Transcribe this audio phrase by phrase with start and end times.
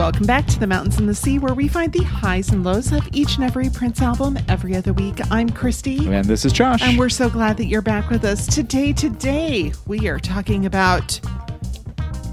[0.00, 2.90] Welcome back to the Mountains and the Sea, where we find the highs and lows
[2.90, 5.20] of each and every Prince album every other week.
[5.30, 6.10] I'm Christy.
[6.10, 6.80] And this is Josh.
[6.82, 8.94] And we're so glad that you're back with us today.
[8.94, 11.20] Today, we are talking about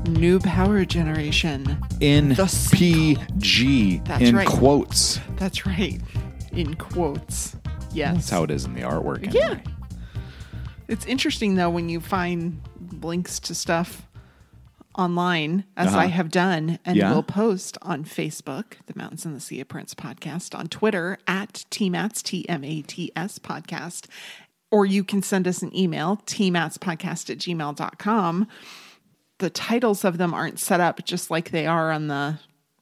[0.07, 1.65] New Power Generation.
[1.99, 3.17] NPG
[4.05, 4.29] That's right.
[4.29, 4.47] in right.
[4.47, 5.19] quotes.
[5.35, 5.99] That's right.
[6.53, 7.57] In quotes.
[7.91, 8.13] Yes.
[8.13, 9.27] That's how it is in the artwork.
[9.27, 9.61] Anyway.
[9.65, 10.21] Yeah.
[10.87, 12.61] It's interesting though when you find
[13.01, 14.07] links to stuff
[14.97, 15.97] online, as Uh-huh.
[15.99, 17.13] I have done, and Yeah.
[17.13, 21.65] will post on Facebook, the Mountains and the Sea of Prince podcast, on Twitter at
[21.69, 24.07] TMATS, T M A T S podcast,
[24.71, 28.47] or you can send us an email, tmatspodcast at gmail.com.
[29.39, 32.39] The titles of them aren't set up just like they are on the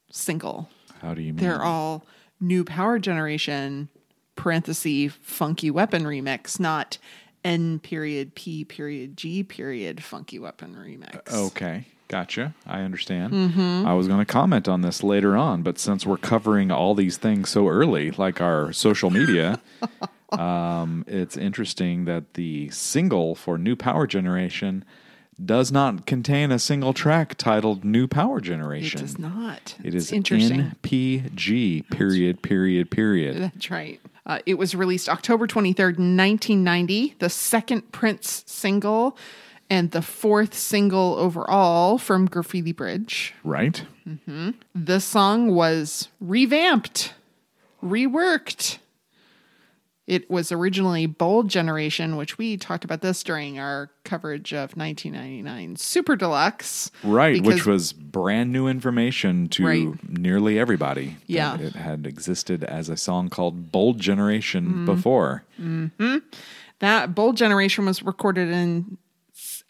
[0.10, 0.70] single.
[1.02, 1.38] How do you mean?
[1.44, 2.06] They're all
[2.40, 3.90] new power generation
[4.36, 6.98] parenthesis funky weapon remix, not
[7.44, 11.32] N period P period G period funky weapon remix.
[11.32, 11.86] Okay.
[12.08, 12.54] Gotcha.
[12.68, 13.34] I understand.
[13.34, 13.88] Mm-hmm.
[13.88, 17.18] I was going to comment on this later on, but since we're covering all these
[17.18, 19.60] things so early, like our social media,
[20.32, 24.86] um, it's interesting that the single for New Power Generation
[25.44, 29.00] does not contain a single track titled New Power Generation.
[29.00, 29.76] it does not.
[29.84, 30.72] It It's is interesting.
[30.84, 33.38] NPG, period, period, period.
[33.38, 34.00] That's right.
[34.26, 39.18] Uh, it was released October 23rd, 1990, the second Prince single
[39.70, 43.34] and the fourth single overall from Graffiti Bridge.
[43.44, 43.84] Right?
[44.76, 47.14] The song was revamped,
[47.84, 48.78] reworked.
[50.08, 55.78] It was originally Bold Generation, which we talked about this during our coverage of 1999
[55.78, 56.92] Super Deluxe.
[57.04, 59.88] Right, which was brand new information to Right.
[60.08, 61.18] nearly everybody.
[61.26, 61.58] Yeah.
[61.60, 64.86] It had existed as a song called Bold Generation Mm-hmm.
[64.86, 65.44] before.
[66.80, 69.00] That Bold Generation was recorded in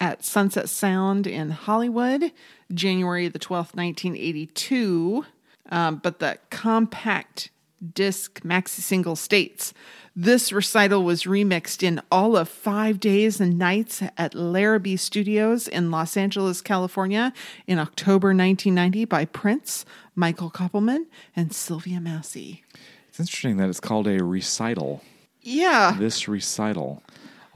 [0.00, 2.32] at Sunset Sound in Hollywood,
[2.72, 5.24] January the 12th, 1982.
[5.70, 7.50] Um, but the compact
[7.94, 9.74] disc maxi single states
[10.18, 15.90] this recital was remixed in all of five days and nights at Larrabee Studios in
[15.90, 17.34] Los Angeles, California
[17.66, 19.84] in October 1990 by Prince,
[20.14, 21.04] Michael Koppelman,
[21.36, 22.64] and Sylvia Massy.
[23.10, 25.02] It's interesting that it's called a recital.
[25.42, 25.94] Yeah.
[25.98, 27.02] This recital.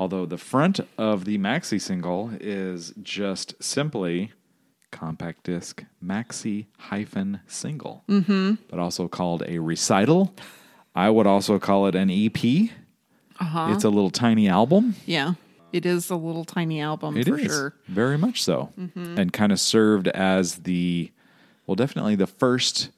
[0.00, 4.32] Although the front of the maxi single is just simply
[4.90, 8.54] compact disc maxi hyphen single, mm-hmm.
[8.70, 10.34] but also called a recital.
[10.94, 12.70] I would also call it an EP.
[13.38, 13.72] Uh-huh.
[13.74, 14.94] It's a little tiny album.
[15.04, 15.34] Yeah.
[15.70, 17.74] It is a little tiny album It for is sure.
[17.86, 21.12] very much so, and kind of served as the
[21.66, 22.88] well, definitely the first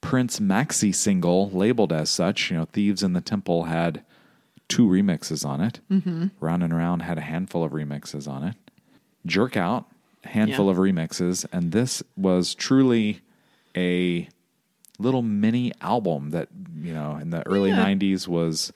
[0.00, 2.50] Prince maxi single labeled as such.
[2.50, 4.04] You know, "Thieves in the Temple" had
[4.68, 5.80] two remixes on it.
[5.90, 6.26] Mm-hmm.
[6.40, 8.54] "Round and Round" had a handful of remixes on it.
[9.26, 9.86] "Jerk Out,"
[10.24, 10.72] a handful Yeah.
[10.72, 13.20] of remixes, and this was truly
[13.76, 14.28] a
[14.98, 16.48] little mini album that
[16.80, 17.76] you know in the early Yeah.
[17.84, 18.72] 90s was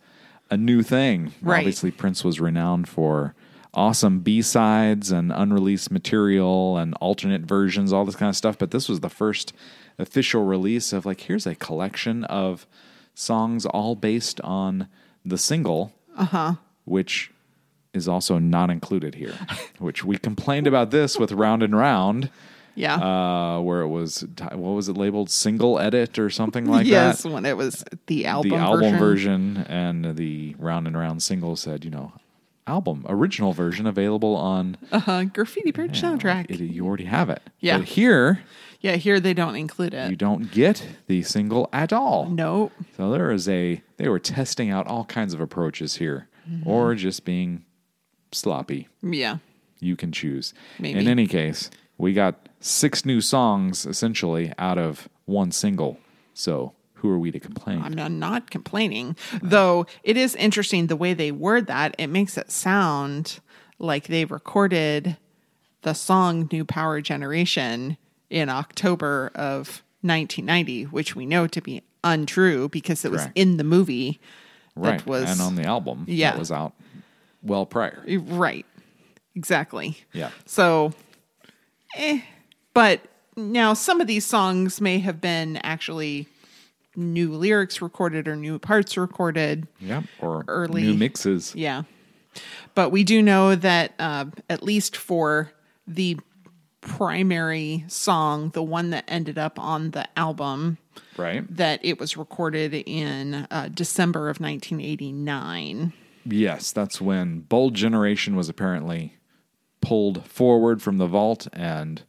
[0.50, 1.58] a new thing Right.
[1.58, 3.34] obviously prince was renowned for
[3.72, 8.88] awesome b-sides and unreleased material and alternate versions all this kind of stuff but this
[8.88, 9.52] was the first
[9.98, 12.66] official release of like here's a collection of
[13.14, 14.88] songs all based on
[15.28, 17.30] the single uh-huh which
[17.94, 19.34] is also not included here
[19.78, 22.30] which we complained about this with round and round
[22.74, 22.94] Yeah.
[22.96, 27.28] uh, where it was what was it labeled single edit or something like yes, that.
[27.28, 29.54] Yes, when it was the album, the album version.
[29.54, 29.66] version.
[29.68, 32.12] and the round and round single said, you know,
[32.66, 35.24] album original version available on Uh-huh.
[35.24, 36.50] Graffiti Bridge soundtrack.
[36.50, 37.42] It, you already have it.
[37.60, 37.78] Yeah.
[37.78, 38.40] But here
[38.80, 40.10] yeah, here they don't include it.
[40.10, 42.26] you don't get the single at all.
[42.30, 42.72] nope.
[42.96, 46.66] So there is a they were testing out all kinds of approaches here, Mm-hmm.
[46.70, 47.64] or just being
[48.32, 48.88] sloppy.
[49.02, 49.38] Yeah.
[49.80, 50.54] You can choose.
[50.78, 50.98] Maybe.
[50.98, 55.98] In any case, we got six new songs essentially out of one single.
[56.34, 57.82] So who are we to complain?
[57.82, 59.14] I'm not, not complaining.
[59.42, 61.94] Though it is interesting the way they word that.
[61.98, 63.40] It makes it sound
[63.78, 65.16] like they recorded
[65.82, 67.98] the song New Power Generation
[68.30, 73.64] in October of 1990, which we know to be untrue because it was in the
[73.64, 74.20] movie
[74.76, 75.04] right.
[75.06, 76.30] was and on the album Yeah.
[76.30, 76.72] that was out
[77.42, 78.02] well prior.
[78.06, 78.64] right.
[79.34, 79.96] Exactly.
[80.12, 80.30] Yeah.
[80.46, 80.92] So,
[81.96, 82.20] eh.
[82.74, 83.00] But
[83.36, 86.26] now some of these songs may have been actually
[86.96, 89.66] new lyrics recorded or new parts recorded.
[89.80, 90.04] Yep.
[90.20, 91.54] Or Early- new mixes.
[91.54, 91.82] Yeah.
[92.74, 95.52] But we do know that uh, at least for
[95.86, 96.18] the
[96.80, 100.78] primary song, the one that ended up on the album,
[101.16, 101.44] Right.
[101.56, 105.92] that it was recorded in uh, December of 1989.
[106.24, 109.16] Yes, that's when Bold Generation was apparently
[109.80, 112.02] pulled forward from the vault and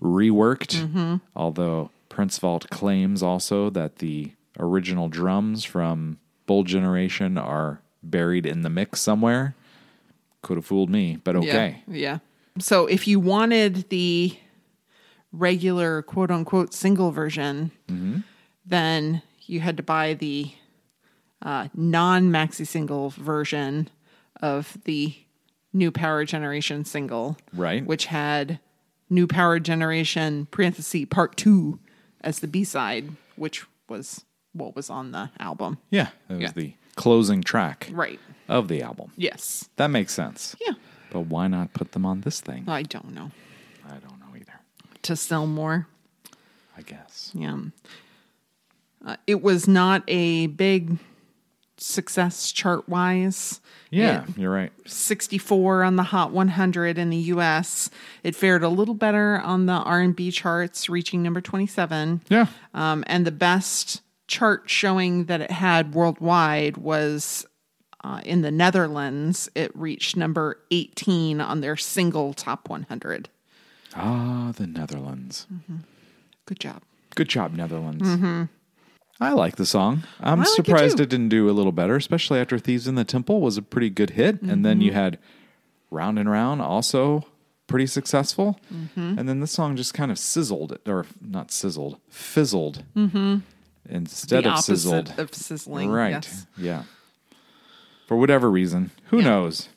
[0.00, 0.76] reworked.
[0.76, 1.16] Mm-hmm.
[1.34, 8.62] Although Prince Vault claims also that the original drums from Bold Generation are buried in
[8.62, 9.54] the mix somewhere.
[10.42, 11.82] Could have fooled me, but okay.
[11.86, 11.94] Yeah.
[11.96, 12.18] yeah.
[12.58, 14.36] So if you wanted the
[15.32, 18.20] regular quote unquote single version, Mm-hmm.
[18.66, 20.52] then you had to buy the
[21.40, 23.88] uh, non maxi single version
[24.40, 25.14] of the
[25.72, 27.36] new power generation single.
[27.52, 27.84] Right.
[27.84, 28.60] Which had
[29.10, 31.78] new power generation parenthesis part two
[32.20, 35.78] as the B side, which was what was on the album.
[35.90, 36.52] Yeah, It was Yeah.
[36.54, 38.20] the closing track Right.
[38.48, 39.12] of the album.
[39.16, 39.68] Yes.
[39.76, 40.54] That makes sense.
[40.64, 40.74] Yeah.
[41.12, 42.64] But why not put them on this thing?
[42.66, 43.30] I don't know.
[43.86, 44.60] I don't know either.
[45.02, 45.86] To sell more.
[46.76, 47.30] I guess.
[47.34, 47.58] Yeah.
[49.04, 50.98] Uh, it was not a big
[51.76, 53.60] success chart wise.
[53.90, 54.72] Yeah, you're right.
[54.86, 57.90] 64 on the Hot 100 in the US.
[58.22, 62.22] It fared a little better on the R&B charts, reaching number 27.
[62.30, 62.46] Yeah.
[62.72, 67.44] Um, and the best chart showing that it had worldwide was
[68.04, 69.48] uh, in the Netherlands.
[69.54, 73.28] It reached number 18 on their single top 100.
[73.94, 75.46] Ah, the Netherlands.
[75.52, 75.76] Mm-hmm.
[76.46, 76.82] Good job.
[77.14, 78.08] Good job, Netherlands.
[78.08, 78.44] Mm-hmm.
[79.20, 80.04] I like the song.
[80.20, 81.04] I'm like surprised too.
[81.04, 83.90] it, didn't do a little better, especially after Thieves in the Temple was a pretty
[83.90, 84.42] good hit.
[84.42, 84.98] And then you mm-hmm.
[84.98, 85.18] had
[85.90, 87.26] Round and Round also
[87.66, 88.58] pretty successful.
[88.96, 92.82] And then this song just kind of sizzled, or not sizzled, fizzled
[93.88, 95.14] instead the of sizzled.
[95.18, 95.90] of sizzling.
[95.90, 96.10] right.
[96.10, 96.46] Yes.
[96.56, 96.82] Yeah.
[98.12, 98.90] For whatever reason.
[99.06, 99.24] Who Yeah.
[99.24, 99.70] knows?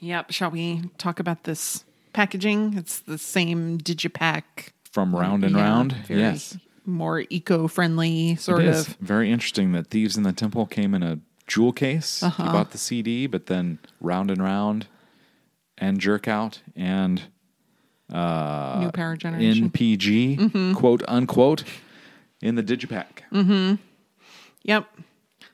[0.00, 0.30] Yep.
[0.32, 1.84] Shall we talk about this
[2.14, 2.72] packaging?
[2.78, 4.70] It's the same Digipack.
[4.90, 5.96] From Round and Yeah, Round?
[6.08, 6.56] yes.
[6.86, 8.96] More eco friendly, sort It is of.
[9.02, 12.22] very interesting that Thieves in the Temple came in a jewel case.
[12.22, 12.42] Uh-huh.
[12.42, 14.86] You bought the CD, but then Round and Round
[15.76, 17.24] and Jerk Out and
[18.10, 19.68] uh, New power generation.
[19.68, 20.72] NPG, Mm-hmm.
[20.72, 21.64] quote unquote,
[22.40, 23.28] in the Digipack.
[23.30, 23.74] Mm-hmm.
[24.62, 24.88] Yep.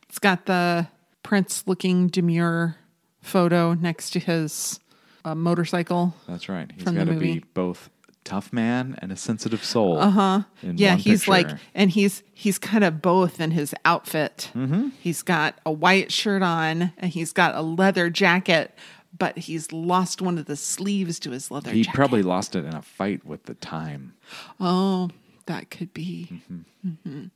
[0.08, 0.86] It's got the
[1.32, 2.76] Prince looking demure
[3.22, 4.78] photo next to his
[5.24, 6.14] uh, motorcycle.
[6.28, 6.70] That's right.
[6.74, 7.88] He's got to be both
[8.22, 9.98] tough man and a sensitive soul.
[9.98, 10.42] Uh huh.
[10.62, 14.50] yeah, he's like, and he's he's kind of both in his outfit.
[14.54, 14.88] Mm-hmm.
[15.00, 18.74] He's got a white shirt on, and he's got a leather jacket,
[19.18, 21.96] but he's lost one of the sleeves to his leather he jacket.
[21.96, 24.12] probably lost it in a fight with the time.
[24.60, 25.08] Oh,
[25.46, 26.42] that could be.
[26.52, 27.08] Mm-hmm.
[27.08, 27.30] Mhm.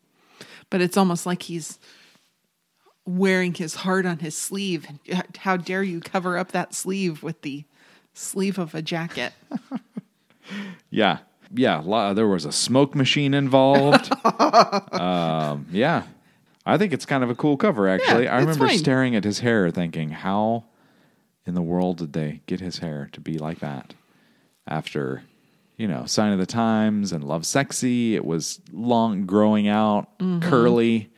[0.68, 1.78] But it's almost like he's
[3.06, 4.86] wearing his heart on his sleeve.
[5.38, 7.64] How dare you cover up that sleeve with the
[8.14, 9.32] sleeve of a jacket?
[10.90, 11.18] Yeah.
[11.52, 12.12] Yeah.
[12.14, 14.12] There was a smoke machine involved.
[14.94, 16.04] um, yeah.
[16.64, 18.24] I think it's kind of a cool cover, actually.
[18.24, 18.78] Yeah, I remember fine.
[18.78, 20.64] staring at his hair thinking, how
[21.44, 23.94] in the world did they get his hair to be like that?
[24.68, 25.22] After,
[25.76, 30.48] you know, Sign of the Times and Lovesexy, it was long, growing out, Mm-hmm.
[30.48, 31.10] curly,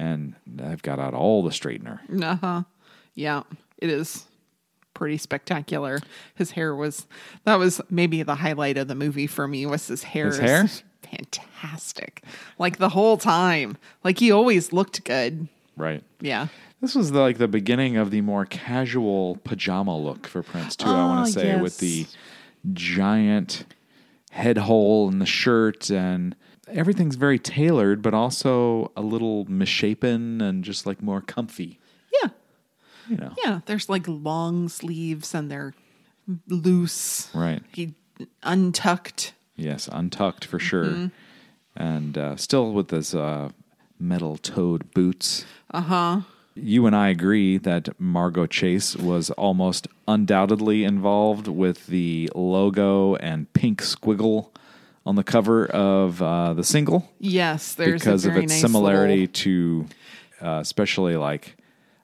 [0.00, 2.00] and I've got out all the straightener.
[2.22, 2.62] Uh huh.
[3.14, 3.42] Yeah,
[3.78, 4.26] it is
[4.94, 5.98] pretty spectacular.
[6.34, 7.06] His hair was
[7.44, 9.66] that was maybe the highlight of the movie for me.
[9.66, 10.26] Was his hair?
[10.26, 10.66] His hair?
[11.10, 12.22] fantastic.
[12.58, 15.48] Like the whole time, like he always looked good.
[15.76, 16.02] Right.
[16.20, 16.48] Yeah.
[16.80, 20.86] This was the, like the beginning of the more casual pajama look for Prince too.
[20.88, 22.06] I want Ah, to say with the
[22.72, 23.64] giant
[24.30, 26.36] head hole in the shirt and
[26.72, 31.78] everything's very tailored, but also a little misshapen and just like more comfy.
[32.22, 32.28] Yeah.
[33.08, 33.60] You know, Yeah.
[33.66, 35.74] There's like long sleeves and they're
[36.48, 37.28] loose.
[37.34, 37.62] right?
[37.72, 37.94] He
[38.42, 39.34] untucked.
[39.56, 41.10] Yes, untucked for sure,
[41.76, 43.50] and uh, still with this uh,
[43.98, 45.44] metal-toed boots.
[45.70, 46.20] Uh huh.
[46.54, 53.52] You and I agree that Margo Chase was almost undoubtedly involved with the logo and
[53.52, 54.48] pink squiggle
[55.06, 57.74] on the cover of uh, the single Yes.
[57.74, 59.86] There's because a of its nice similarity little- to,
[60.42, 61.56] uh, especially like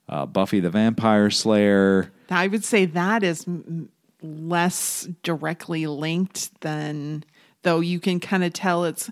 [0.08, 2.10] uh, Buffy the Vampire Slayer.
[2.30, 3.88] I would say that is m-
[4.22, 7.24] less directly linked than,
[7.62, 9.10] though you can kind of tell it's,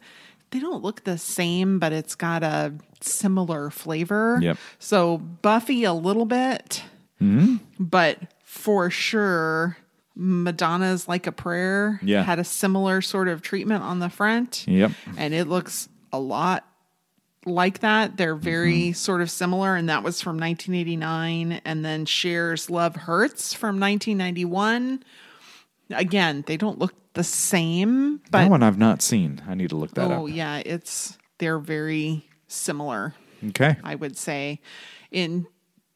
[0.51, 4.39] they don't look the same, but it's got a similar flavor.
[4.41, 4.57] Yep.
[4.79, 6.83] So Buffy a little bit,
[7.23, 7.57] Mm-hmm.
[7.79, 9.77] but for sure,
[10.17, 12.23] Madonna's Like a Prayer Yeah.
[12.23, 14.65] had a similar sort of treatment on the front.
[14.69, 14.93] Yep.
[15.17, 16.65] And it looks a lot
[17.47, 18.17] like that.
[18.17, 18.93] They're very Mm-hmm.
[18.93, 21.61] sort of similar, and that was from 1989.
[21.65, 25.03] And then Cher's Love Hurts from 1991.
[25.91, 29.43] Again, they don't look the same, that but one I've not seen.
[29.47, 30.33] I need to look that oh up.
[30.35, 33.15] yeah, it's they're very similar.
[33.49, 33.77] Okay.
[33.85, 34.61] I would say
[35.13, 35.47] in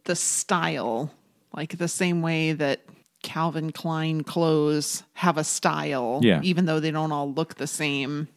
[0.04, 1.10] the style,
[1.54, 2.82] like the same way that
[3.22, 6.40] Calvin Klein clothes have a style, Yeah.
[6.42, 8.28] even though they don't all look the same.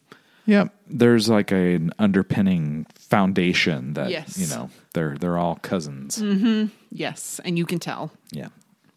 [0.47, 0.73] Yep.
[0.89, 4.37] There's like an underpinning foundation that Yes.
[4.39, 6.21] you know they're they're all cousins.
[6.91, 8.47] Yes, and you can tell Yeah.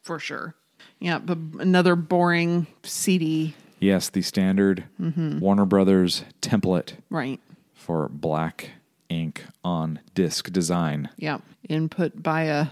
[0.03, 0.55] for sure.
[1.01, 5.41] Yeah, but another boring CD, Yes, the standard Mm-hmm.
[5.41, 7.39] Warner Brothers template right?
[7.75, 8.71] for black
[9.11, 11.11] ink on disc design.
[11.19, 11.39] Yeah,
[11.69, 12.69] input by a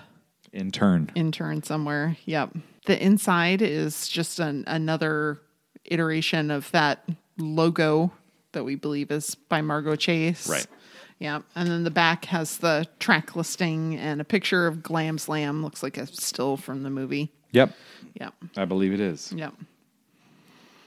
[0.54, 1.10] Intern.
[1.14, 2.16] intern somewhere.
[2.24, 2.56] Yep.
[2.86, 5.40] The inside is just an, another
[5.84, 7.08] iteration of that
[7.38, 8.12] logo
[8.52, 10.48] that we believe is by Margo Chase.
[10.48, 10.66] Right.
[11.18, 11.42] Yeah.
[11.54, 15.62] And then the back has the track listing and a picture of Glam Slam.
[15.62, 17.32] Looks like a still from the movie.
[17.52, 17.72] Yep.
[18.20, 18.34] Yep.
[18.56, 19.32] I believe it is.
[19.32, 19.54] Yep.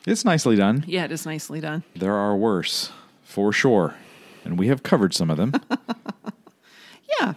[0.06, 0.84] It's nicely done.
[0.86, 1.84] Yeah, it is nicely done.
[1.96, 2.92] There are worse,
[3.24, 3.96] for sure.
[4.44, 5.54] And we have covered some of them.
[7.20, 7.34] Yeah.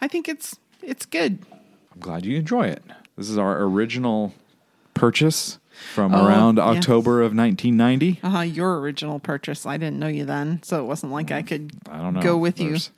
[0.00, 1.44] I think it's it's good.
[1.92, 2.82] I'm glad you enjoy it.
[3.18, 4.32] This is our original
[4.94, 5.58] purchase
[5.92, 6.58] from Oh, around.
[6.58, 8.20] October of 1990.
[8.22, 9.66] Uh-huh, your original purchase.
[9.66, 12.22] I didn't know you then, so it wasn't like I could I don't know.
[12.22, 12.68] go with you.
[12.70, 12.90] There's-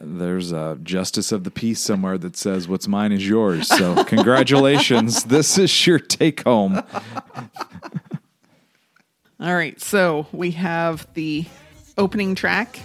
[0.00, 3.66] There's a justice of the peace somewhere that says what's mine is yours.
[3.66, 5.24] So congratulations.
[5.24, 6.82] this is your take home.
[9.40, 11.46] All right, so we have the
[11.96, 12.80] opening track,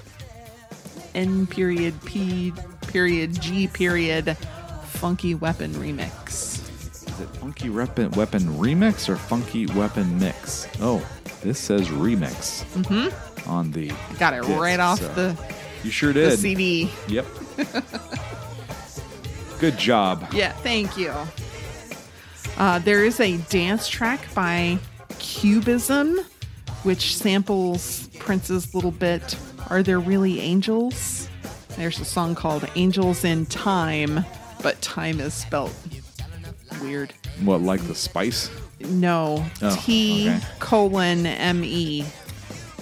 [1.15, 2.53] N period P
[2.87, 4.37] period G period
[5.03, 6.61] Funky Weapon remix.
[7.11, 10.65] Is it Funky Weapon, weapon Remix or Funky Weapon Mix?
[10.79, 11.05] Oh,
[11.41, 13.49] this says Remix mm-hmm.
[13.49, 13.91] on the.
[13.91, 15.37] I got it disc, right off so- the,
[15.83, 16.31] You sure did.
[16.31, 16.37] the.
[16.37, 16.89] CD.
[17.09, 17.25] Yep.
[19.59, 20.25] Good job.
[20.31, 21.13] Yeah, thank you.
[22.57, 24.79] Uh, there is a dance track by
[25.19, 26.17] Cubism,
[26.83, 29.37] which samples Prince's little bit
[29.69, 31.27] Are There Really Angels?
[31.75, 34.23] There's a song called Angels in Time,
[34.63, 35.71] but time is spelt
[36.81, 37.13] weird.
[37.43, 38.49] What, like the spice?
[38.79, 40.39] No, Oh, T okay.
[40.59, 42.03] colon M E.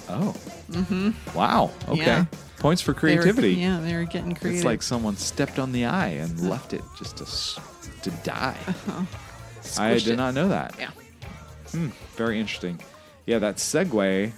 [0.09, 0.33] Oh.
[0.71, 1.37] Mm-hmm.
[1.37, 1.71] Wow.
[1.89, 2.01] Okay.
[2.01, 2.25] Yeah.
[2.59, 3.53] Points for They were- creativity.
[3.55, 4.57] Yeah, they were getting creative.
[4.59, 7.61] It's like someone stepped on the eye and left it just to
[8.03, 8.57] to die.
[9.77, 10.15] I did it.
[10.15, 10.75] not know that.
[10.79, 10.89] Yeah.
[11.71, 12.79] Hmm, Very interesting.
[13.25, 14.31] Yeah, that segue.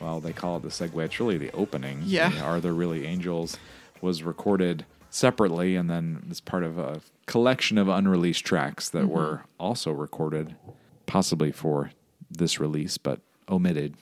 [0.00, 1.04] Well, they call it the segue.
[1.04, 2.00] It's really the opening.
[2.04, 2.30] Yeah.
[2.44, 3.56] Are there really angels?
[4.02, 4.84] Was recorded
[5.16, 9.12] separately and then as part of a collection of unreleased tracks that Mm-hmm.
[9.14, 10.54] were also recorded,
[11.06, 11.90] possibly for
[12.30, 13.94] this release, but omitted.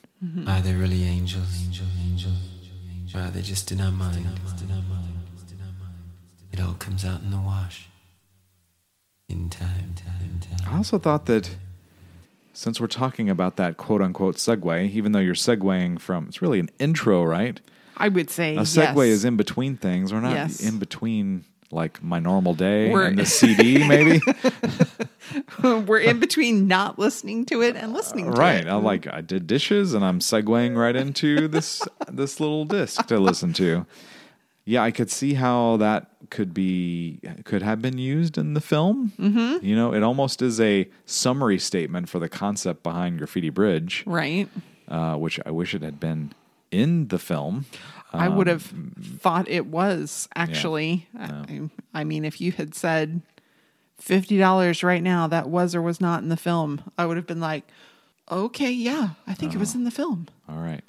[0.47, 1.63] Are they really angels?
[1.65, 2.31] Angel, angel,
[2.91, 3.19] angel.
[3.21, 4.17] Or are they just in our mind?
[4.17, 5.13] In our mind.
[6.51, 7.89] It all comes out in the wash.
[9.29, 10.73] In time, time, time.
[10.73, 11.55] I also thought that
[12.53, 16.59] since we're talking about that quote unquote segue, even though you're segueing from, it's really
[16.59, 17.59] an intro, right?
[17.97, 19.05] I would say A segue yes.
[19.07, 20.11] is in between things.
[20.13, 20.59] We're not Yes.
[20.61, 24.21] in between like my normal day We're- and the CD, maybe.
[25.63, 28.65] We're in between not listening to it and listening to right.
[28.65, 28.67] it.
[28.67, 33.19] I'm like, I did dishes and I'm segueing right into this this little disc to
[33.19, 33.85] listen to.
[34.65, 39.13] Yeah, I could see how that could be could have been used in the film.
[39.19, 39.65] Mm-hmm.
[39.65, 44.03] You know, it almost is a summary statement for the concept behind Graffiti Bridge.
[44.05, 44.47] Right.
[44.87, 46.33] uh, which I wish it had been
[46.71, 47.65] in the film.
[48.13, 51.07] I would have Um, thought it was actually.
[51.19, 53.21] I, I mean, if you had said
[53.97, 57.27] fifty dollars right now, that was or was not in the film, I would have
[57.27, 57.65] been like,
[58.31, 59.59] okay, yeah, I think it Oh.
[59.59, 60.27] was in the film.
[60.47, 60.83] All right.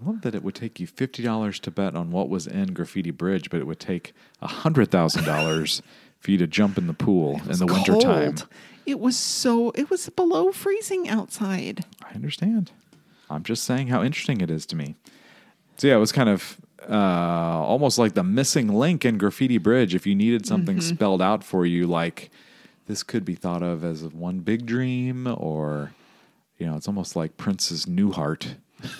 [0.00, 2.74] I love that it would take you fifty dollars to bet on what was in
[2.74, 5.80] Graffiti Bridge, but it would take hundred thousand dollars
[6.20, 8.34] for you to jump in the pool in the wintertime.
[8.84, 9.70] It was so.
[9.70, 11.84] It was below freezing outside.
[12.04, 12.72] I understand.
[13.32, 14.94] I'm just saying how interesting it is to me.
[15.78, 16.58] So yeah, it was kind of
[16.88, 19.94] uh, almost like the missing link in Graffiti Bridge.
[19.94, 20.94] If you needed something Mm-hmm.
[20.94, 22.30] spelled out for you, like
[22.86, 25.92] this could be thought of as one big dream, or
[26.58, 28.54] you know, it's almost like Prince's Newhart.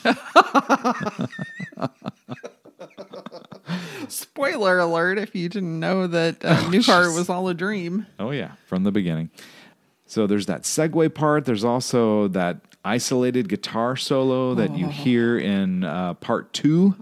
[4.08, 5.18] Spoiler alert!
[5.18, 8.06] If you didn't know that uh, Newhart was all a dream.
[8.18, 9.30] Oh yeah, from the beginning.
[10.06, 11.44] So there's that segue part.
[11.46, 16.94] There's also that isolated guitar solo that you hear in uh, part 2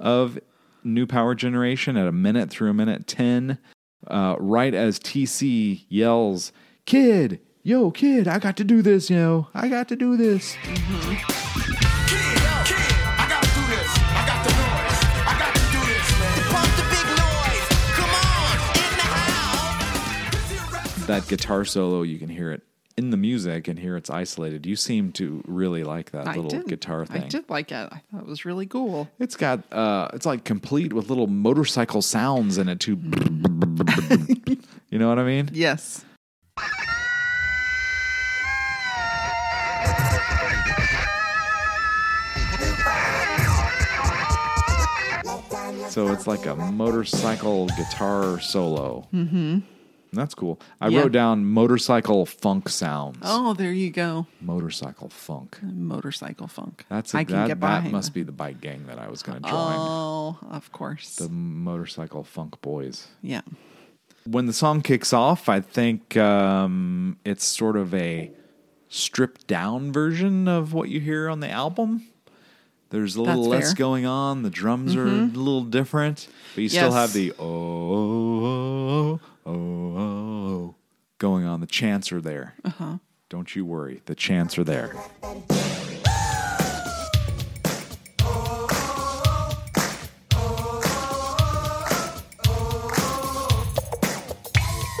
[0.00, 0.38] of
[0.82, 3.58] New Power Generation at a minute through a minute ten.
[4.06, 6.52] Uh, right as TC yells,
[6.84, 10.76] "Kid, yo, kid, I got to do this, yo, I got to do this." Kid,
[10.76, 10.84] kid,
[13.16, 13.88] I gotta do this.
[13.96, 15.00] I got the noise.
[15.24, 16.36] I got to do this, man.
[16.52, 17.66] Pump the big noise.
[17.96, 19.08] Come on, in the
[20.92, 21.06] house.
[21.06, 22.60] That guitar solo, you can hear it
[22.96, 24.66] in the music and here it's isolated.
[24.66, 26.66] You seem to really like that I little did.
[26.66, 27.24] guitar thing.
[27.24, 27.88] I did like it.
[27.90, 29.08] I thought it was really cool.
[29.18, 32.96] It's got uh it's like complete with little motorcycle sounds in it too.
[34.90, 35.50] you know what I mean?
[35.52, 36.04] Yes.
[45.88, 49.06] So it's like a motorcycle guitar solo.
[49.14, 49.60] Mm-hmm.
[50.14, 50.60] That's cool.
[50.80, 51.00] I Yeah.
[51.00, 53.18] wrote down motorcycle funk sounds.
[53.22, 54.26] Oh, there you go.
[54.40, 55.58] Motorcycle funk.
[55.62, 56.84] Motorcycle funk.
[56.88, 59.08] That's a, I can that, get that behind must be the bike gang that I
[59.08, 59.74] was going to join.
[59.76, 61.16] Oh, of course.
[61.16, 63.08] the motorcycle funk boys.
[63.22, 63.42] yeah.
[64.26, 68.30] When the song kicks off, I think um, it's sort of a
[68.88, 72.04] stripped down version of what you hear on the album.
[72.88, 73.70] There's a little That's less fair.
[73.72, 73.78] Mm-hmm.
[73.82, 74.42] going on.
[74.42, 76.94] The drums are a little different, but you still Yes.
[76.94, 80.74] have the oh, oh, oh, oh, oh
[81.18, 81.60] going on.
[81.60, 82.54] The chants are there.
[82.64, 82.98] Uh-huh.
[83.28, 84.02] Don't you worry.
[84.06, 84.94] The chants are there.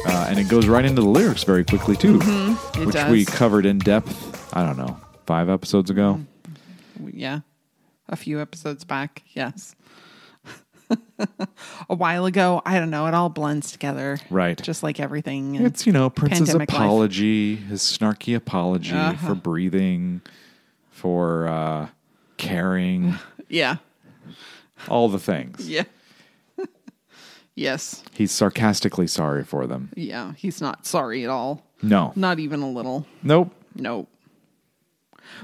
[0.06, 2.84] Uh, and it goes right into the lyrics very quickly too, Mm-hmm.
[2.84, 3.10] Which does.
[3.10, 4.50] we covered in depth.
[4.54, 6.20] I don't know, five episodes ago.
[7.12, 7.40] Yeah.
[8.08, 9.22] A few episodes back.
[9.32, 9.74] Yes.
[11.88, 12.60] a while ago.
[12.64, 13.06] I don't know.
[13.06, 14.18] It all blends together.
[14.30, 14.60] Right.
[14.60, 15.54] Just like everything.
[15.56, 16.78] It's you know Prince's pandemic life.
[16.80, 19.28] apology, his snarky apology Uh-huh.
[19.28, 20.20] for breathing,
[20.90, 21.88] for uh,
[22.36, 23.14] caring,
[23.48, 23.76] Yeah.
[24.88, 25.68] all the things.
[25.68, 25.84] Yeah.
[27.54, 28.02] yes.
[28.12, 29.90] He's sarcastically sorry for them.
[29.94, 30.32] Yeah.
[30.36, 31.62] He's not sorry at all.
[31.82, 33.06] No, Not even a little.
[33.22, 33.52] nope.
[33.76, 34.08] Nope.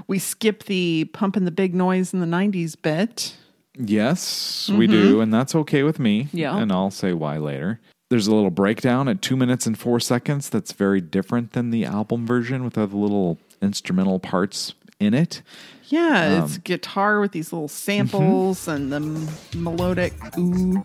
[0.07, 3.37] We skip the pumping the big noise in the 90s bit.
[3.83, 6.25] Yes, we do, and that's okay with me.
[6.25, 6.37] Mm-hmm.
[6.37, 6.57] Yeah.
[6.59, 7.81] and I'll say why later.
[8.11, 11.85] There's a little breakdown at two minutes and four seconds that's very different than the
[11.85, 15.43] album version with other little instrumental parts in it.
[15.85, 20.83] Yeah, Um, it's guitar with these little samples and the m- melodic ooh.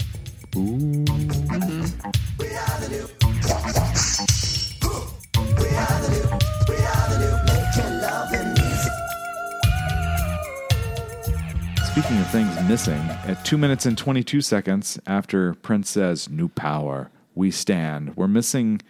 [11.96, 17.10] Speaking of things missing, at two minutes and 22 seconds after Prince says, New power,
[17.36, 18.82] we stand, we're missing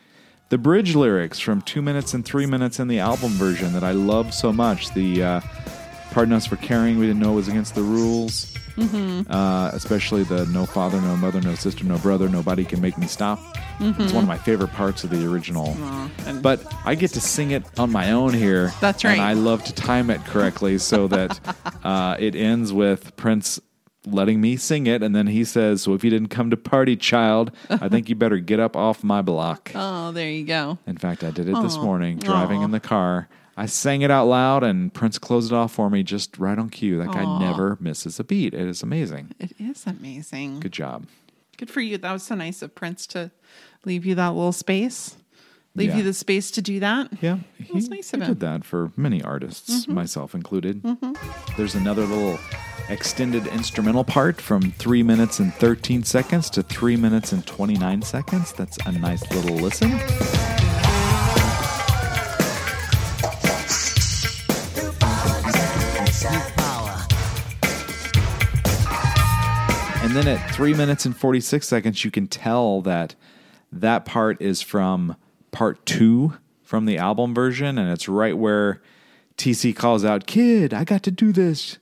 [0.50, 3.92] the bridge lyrics from two minutes and three minutes in the album version that I
[3.92, 4.92] love so much.
[4.96, 5.42] The uh,
[6.14, 8.55] Pardon Us for Caring, we didn't know it was against the rules.
[8.78, 13.08] Uh, especially the No Father, No Mother, No Sister, No Brother, Nobody Can Make Me
[13.08, 13.40] Stop.
[13.80, 15.76] It's one of my favorite parts of the original.
[16.42, 18.72] but I get to sing it on my own here.
[18.82, 19.14] That's right.
[19.14, 21.40] And I love to time it correctly so that
[21.84, 23.60] uh, it ends with Prince
[24.06, 25.02] letting me sing it.
[25.02, 28.16] And then he says, So if you didn't come to party, child, I think you
[28.16, 29.72] better get up off my block.
[29.98, 30.78] Oh, there you go.
[30.86, 33.28] In fact, I did it this morning driving in the car.
[33.58, 36.70] I sang it out loud, and Prince closed it off for me just right on
[36.70, 36.98] cue.
[36.98, 38.54] That guy never misses a beat.
[38.54, 39.34] It is amazing.
[39.40, 40.60] It is amazing.
[40.60, 41.08] Good job.
[41.58, 41.98] Good for you.
[41.98, 43.32] That was so nice of Prince to
[43.86, 45.16] leave you that little space.
[45.74, 45.98] Leave Yeah.
[45.98, 47.10] you the space to do that.
[47.22, 48.22] Yeah, he, nice he him.
[48.24, 48.30] Mm-hmm.
[48.32, 50.82] did that for many artists, myself included.
[51.58, 52.40] There's another little
[52.90, 58.54] extended instrumental part from three minutes and 13 seconds to three minutes and 29 seconds.
[58.54, 59.92] That's a nice little listen.
[70.16, 73.16] And then at three minutes and 46 seconds, you can tell that
[73.70, 75.18] that part is from
[75.52, 77.78] part two from the album version.
[77.78, 78.82] And it's right where
[79.38, 81.80] TC calls out, Kid, I got to do this.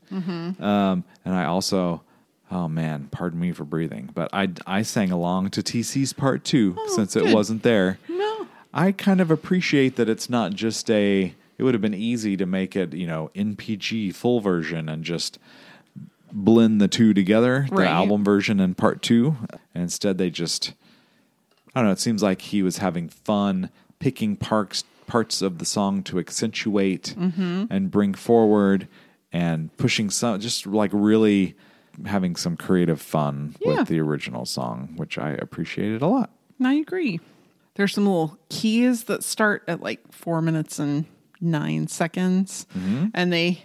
[0.60, 2.02] Um, and I also,
[2.50, 6.76] oh man, pardon me for breathing, but I, I sang along to TC's part two
[6.88, 8.00] since it wasn't there.
[8.10, 8.48] No.
[8.74, 11.36] I kind of appreciate that it's not just a.
[11.60, 15.38] It would have been easy to make it, you know, NPG full version and just
[16.34, 19.36] blend the two together, the album version and part two.
[19.74, 20.74] And instead, they just.
[21.76, 21.92] I don't know.
[21.94, 23.70] It seems like he was having fun
[24.00, 27.66] picking parts parts of the song to accentuate Mm-hmm.
[27.70, 28.88] and bring forward,
[29.32, 31.56] and pushing some, just like really
[32.06, 33.80] having some creative fun Yeah.
[33.80, 36.32] with the original song, which I appreciated a lot.
[36.64, 37.20] I agree.
[37.76, 41.06] There's some little keys that start at like four minutes and
[41.42, 43.08] nine seconds, Mm-hmm.
[43.14, 43.64] and they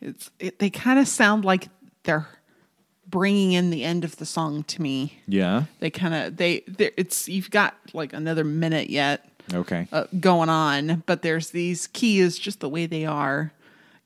[0.00, 1.68] it's it, they kind of sound like
[2.04, 2.28] they're
[3.06, 5.18] bringing in the end of the song to me.
[5.26, 5.64] Yeah.
[5.80, 9.88] They kind of they it's you've got like another minute yet Okay.
[9.92, 13.52] uh, going on, but there's these keys just the way they are,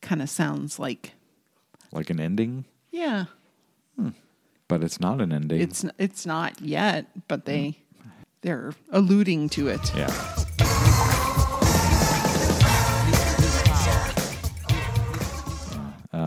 [0.00, 1.12] kind of sounds like
[1.90, 3.24] like an ending, yeah.
[4.68, 5.61] but it's not an ending.
[5.61, 7.76] It's it's not yet, but they
[8.42, 9.94] they're alluding to it.
[9.96, 10.41] yeah.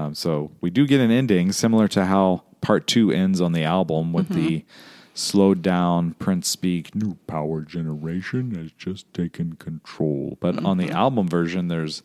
[0.06, 3.64] Um, so we do get an ending similar to how part two ends on the
[3.64, 4.68] album with the mm-hmm.
[5.14, 6.94] slowed down Prince speak.
[6.96, 10.38] New power generation has just taken control.
[10.40, 10.96] But on the mm-hmm.
[10.96, 12.04] album version, there's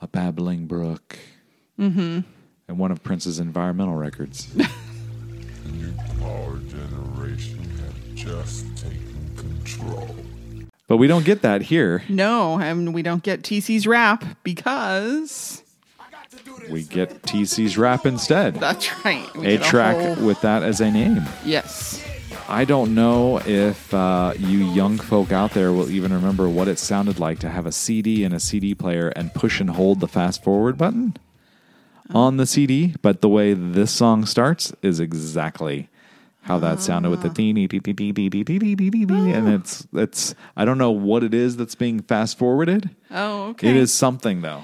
[0.00, 1.18] a babbling brook
[1.78, 2.20] mm-hmm.
[2.68, 4.54] and one of Prince's environmental records.
[4.56, 10.08] New power generation has just taken control.
[10.86, 12.04] But we don't get that here.
[12.08, 15.64] No, and we don't get TC's rap because
[16.70, 18.54] we get TC's rap instead.
[18.56, 19.34] That's right.
[19.36, 20.26] We a track a whole...
[20.26, 21.24] with that as a name.
[21.44, 22.02] Yes.
[22.48, 26.78] I don't know if uh, you young folk out there will even remember what it
[26.78, 30.06] sounded like to have a CD and a CD player and push and hold the
[30.06, 31.16] fast forward button
[32.14, 35.88] on the CD, but the way this song starts is exactly
[36.42, 37.50] how that sounded with the dee
[39.32, 42.90] and it's it's I don't know what it is that's being fast forwarded.
[43.10, 43.70] Oh, okay.
[43.70, 44.62] It is something though.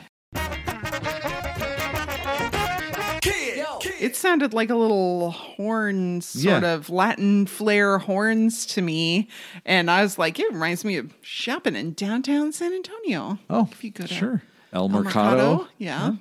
[4.03, 6.75] It sounded like a little horn, sort Yeah.
[6.75, 9.29] of Latin flair horns to me,
[9.65, 13.39] and I was like, it reminds me of shopping in downtown San Antonio.
[13.49, 14.43] Oh, if you go to sure.
[14.73, 15.69] El El Mercado.
[15.79, 16.15] yeah.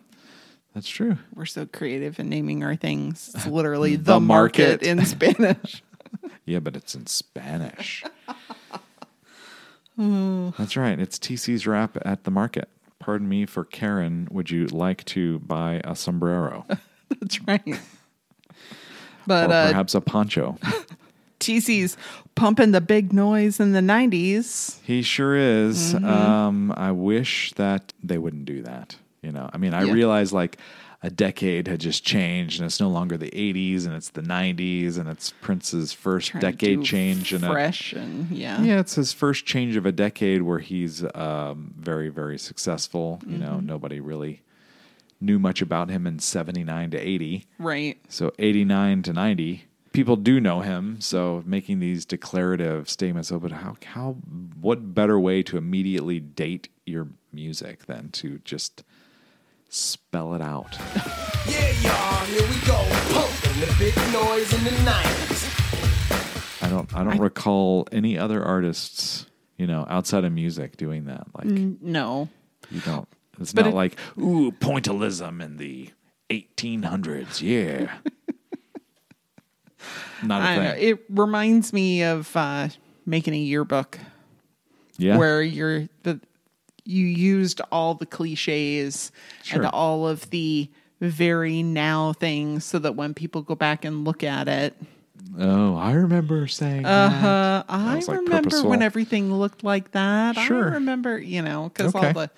[0.73, 1.17] That's true.
[1.35, 3.31] We're so creative in naming our things.
[3.35, 4.81] It's literally The the, market.
[4.81, 4.87] market.
[4.87, 5.83] in Spanish.
[6.45, 8.03] Yeah, but it's in Spanish.
[9.97, 10.99] That's right.
[10.99, 12.69] It's TC's rap at the market.
[12.99, 14.27] Pardon me for Karen.
[14.31, 16.65] Would you like to buy a sombrero
[17.21, 17.63] That's right.
[19.27, 20.57] But or uh, perhaps a poncho?
[21.39, 21.95] TC's
[22.35, 24.79] pumping the big noise in the 90s.
[24.83, 25.93] He sure is.
[25.93, 26.05] Mm-hmm.
[26.05, 28.95] Um, I wish that they wouldn't do that.
[29.21, 29.93] You know, I mean, I Yeah.
[29.93, 30.57] realize like
[31.03, 34.97] a decade had just changed, and it's no longer the '80s, and it's the '90s,
[34.97, 38.61] and it's Prince's first decade change, and a, fresh and yeah.
[38.61, 43.21] Yeah, it's his first change of a decade where he's um, very, very successful.
[43.27, 43.65] You know, Mm-hmm.
[43.67, 44.41] nobody really
[45.21, 47.45] knew much about him in 79 to 80.
[47.59, 47.97] Right.
[48.09, 50.99] So 89 to 90, people do know him.
[50.99, 54.13] So making these declarative statements, oh, but how, how,
[54.59, 58.83] what better way to immediately date your music than to just
[59.69, 60.77] spell it out?
[61.47, 62.77] Yeah, y'all, here we go.
[63.11, 66.61] Pumping the big noise in the 90s.
[66.63, 69.25] I don't, I don't recall any other artists,
[69.57, 71.25] you know, outside of music doing that.
[71.33, 72.29] Like, No.
[72.69, 73.07] You don't.
[73.41, 75.89] It's But not it- like ooh pointillism in the
[76.29, 77.41] 1800s.
[77.41, 77.97] Yeah,
[80.23, 80.71] not a I don't know.
[80.73, 80.87] thing.
[80.89, 82.69] It reminds me of uh,
[83.05, 83.99] making a yearbook
[84.97, 86.19] yeah, where you're the
[86.83, 89.11] you used all the cliches
[89.43, 89.61] Sure.
[89.63, 94.23] and all of the very now things so that when people go back and look
[94.23, 94.75] at it
[95.39, 97.65] oh, I remember saying uh, that.
[97.69, 100.35] I remember when everything looked like that.
[100.35, 100.71] Sure.
[100.71, 102.07] I remember, you know, because Okay.
[102.07, 102.29] all the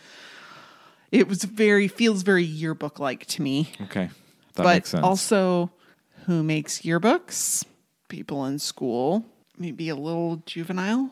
[1.13, 3.69] it was very feels very yearbook like to me.
[3.83, 4.09] Okay,
[4.55, 5.03] that but makes sense.
[5.03, 5.71] also,
[6.25, 7.63] who makes yearbooks?
[8.09, 9.25] People in school,
[9.57, 11.11] maybe a little juvenile.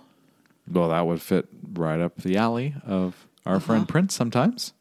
[0.71, 3.65] well, that would fit right up the alley of our Uh-huh.
[3.65, 4.13] friend Prince.
[4.13, 4.73] Sometimes,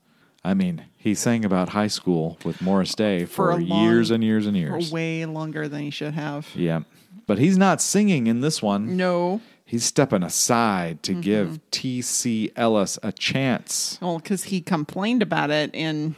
[0.45, 4.11] I mean, he sang about high school with Morris Day for, For a long- years
[4.11, 4.93] and years and For years.
[4.93, 6.49] way longer than he should have.
[6.55, 6.81] Yeah,
[7.27, 8.97] but he's not singing in this one.
[8.97, 11.21] No, He's stepping aside to Mm-hmm.
[11.21, 12.51] give T.C.
[12.57, 13.99] Ellis a chance.
[14.03, 16.17] well, because he complained about it in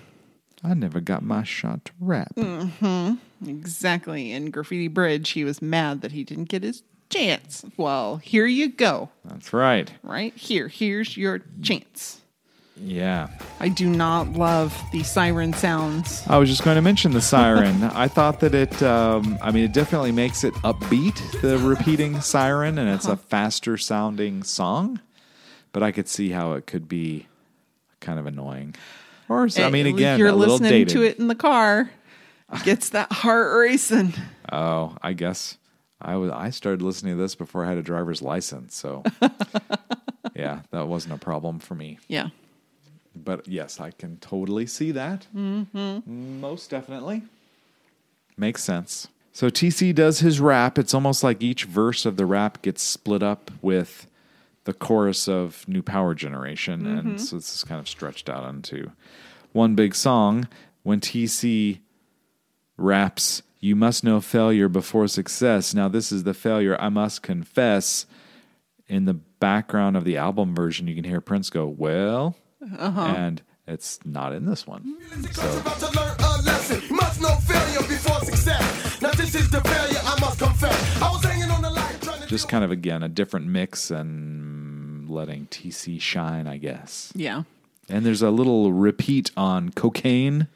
[0.65, 2.33] I never got my shot to rap.
[2.37, 3.19] Mm.
[3.47, 5.31] exactly in Graffiti Bridge.
[5.31, 7.63] He was mad that he didn't get his chance.
[7.77, 9.11] Well, here you go.
[9.25, 9.93] That's right.
[10.03, 12.22] Right here, here's your chance.
[12.77, 13.29] Yeah.
[13.61, 16.25] I do not love the siren sounds.
[16.27, 17.83] I was just going to mention the siren.
[17.85, 22.79] I thought that it, um, I mean, it definitely makes it upbeat, the repeating siren,
[22.79, 25.01] and it's a faster sounding song.
[25.73, 27.27] But I could see how it could be
[28.01, 28.75] kind of annoying.
[29.29, 30.19] Or, I mean, again.
[30.19, 31.91] You're listening to it in the car.
[32.65, 34.13] Gets that heart racing.
[34.53, 35.57] Oh, I guess
[36.03, 36.31] I was.
[36.31, 39.03] I started listening to this before I had a driver's license, so
[40.35, 41.99] yeah, that wasn't a problem for me.
[42.09, 42.29] Yeah.
[43.15, 45.27] But yes, I can totally see that.
[45.37, 46.41] Mm-hmm.
[46.41, 47.23] Most definitely.
[48.37, 49.09] Makes sense.
[49.33, 50.79] So TC does his rap.
[50.79, 54.07] It's almost like each verse of the rap gets split up with
[54.65, 56.87] the chorus of New Power Generation.
[56.87, 58.91] And so this is kind of stretched out onto
[59.53, 60.49] one big song.
[60.83, 61.81] When TC
[62.77, 65.73] raps, You must know failure before success.
[65.73, 68.07] Now, this is the failure I must confess.
[68.89, 72.35] In the background of the album version, you can hear Prince go, Well,
[72.79, 74.97] and it's not in this one.
[75.21, 76.83] Because about to learn a lesson.
[76.95, 79.01] Must know failure before success.
[79.01, 81.03] Now this is the failure I must confess.
[81.03, 83.91] I was hanging on the line trying to Just kind of, again, a different mix
[83.91, 87.13] and letting TC shine, I guess.
[87.15, 87.45] Yeah.
[87.89, 90.49] And there's a little repeat on cocaine.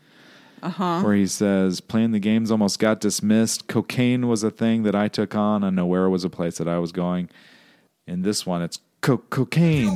[0.63, 1.03] Uh-huh.
[1.03, 3.69] Where he says, playing the games almost got dismissed.
[3.69, 6.79] Cocaine was a thing that I took on, and nowhere was a place that I
[6.79, 7.29] was going.
[8.07, 9.95] In this one, it's co- cocaine.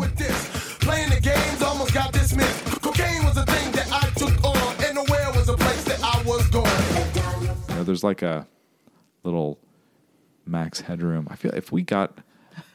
[7.90, 8.46] There's like a
[9.24, 9.58] little
[10.46, 11.26] Max Headroom.
[11.28, 12.18] I feel if we got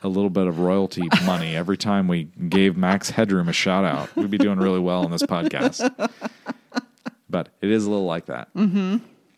[0.04, 4.14] a little bit of royalty money every time we gave Max Headroom a shout out,
[4.18, 5.90] we'd be doing really well on this podcast.
[7.30, 8.50] But it is a little like that.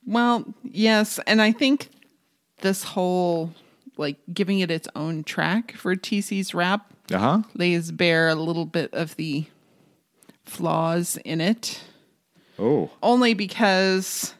[0.08, 1.90] Well, yes, and I think
[2.62, 3.54] this whole
[3.98, 7.42] like giving it its own track for TC's rap Uh huh.
[7.54, 9.46] lays bare a little bit of the
[10.46, 11.82] flaws in it.
[12.60, 12.90] Oh.
[13.04, 14.34] Only because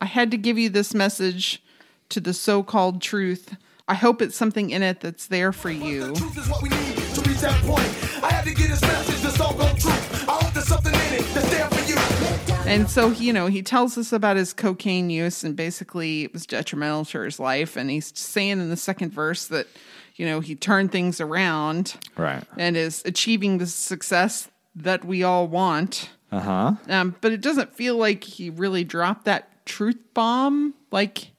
[0.00, 1.62] I had to give you this message
[2.10, 3.56] to the so-called truth.
[3.88, 6.14] I hope it's something in it that's there for you.
[6.14, 7.84] Truth is what we need to reach that point.
[8.22, 10.28] I had to get this message, the song on truth.
[10.28, 12.70] I hope there's something in it that's there for you.
[12.70, 16.46] And so, you know, he tells us about his cocaine use and basically it was
[16.46, 17.76] detrimental to his life.
[17.76, 19.66] And he's saying in the second verse that,
[20.14, 22.44] you know, he turned things around Right.
[22.56, 26.10] and is achieving the success that we all want.
[26.32, 26.72] Uh huh.
[26.88, 30.74] Um, but it doesn't feel like he really dropped that truth bomb.
[30.90, 31.32] Like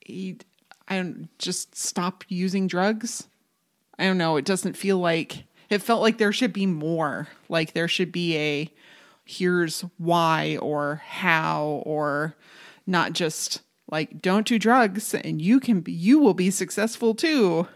[0.00, 0.36] he,
[0.88, 3.26] I don't just stop using drugs.
[3.98, 4.36] I don't know.
[4.36, 7.28] It doesn't feel like it felt like there should be more.
[7.48, 8.70] Like there should be a
[9.24, 12.36] here's why or how or
[12.86, 17.66] not just like don't do drugs and you can be you will be successful too.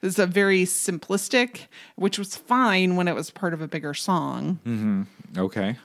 [0.00, 3.94] This is a very simplistic, which was fine when it was part of a bigger
[3.94, 5.06] song.
[5.36, 5.76] Okay.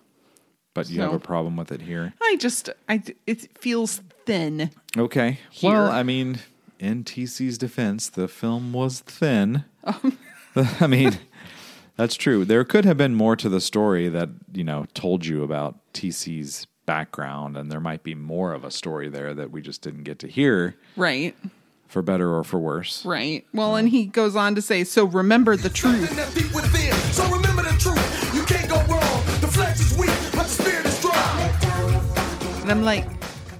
[0.73, 2.13] But you have a problem with it here.
[2.21, 4.69] I just I it feels thin.
[4.95, 5.39] Okay.
[5.49, 5.71] Here.
[5.71, 6.39] Well, I mean,
[6.79, 9.63] in TC's defense, the film was thin.
[9.85, 10.11] Oh.
[10.81, 11.17] I mean,
[11.95, 12.43] that's true.
[12.43, 16.65] There could have been more to the story that, you know, told you about TC's
[16.87, 20.17] background, and there might be more of a story there that we just didn't get
[20.19, 21.35] to hear, Right.
[21.87, 23.05] for better or for worse.
[23.05, 23.45] Right.
[23.53, 26.09] Well, and he goes on to say, so remember the truth.
[26.09, 26.86] Something that's within.
[32.67, 33.05] And I'm like,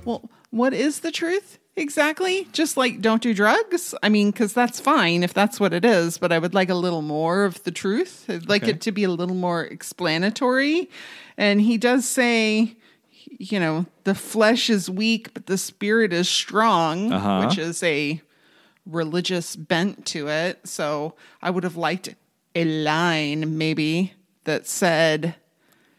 [0.03, 2.45] well, what is the truth exactly?
[2.51, 3.95] Just like don't do drugs?
[4.03, 6.73] I mean, because that's fine if that's what it is, but I would like a
[6.75, 8.25] little more of the truth.
[8.27, 8.71] I'd like Okay.
[8.71, 10.89] it to be a little more explanatory.
[11.37, 12.75] And he does say,
[13.39, 17.45] you know, the flesh is weak, but the spirit is strong, Uh-huh.
[17.47, 18.21] which is a
[18.85, 20.67] religious bent to it.
[20.67, 22.13] So I would have liked
[22.55, 25.35] a line maybe that said,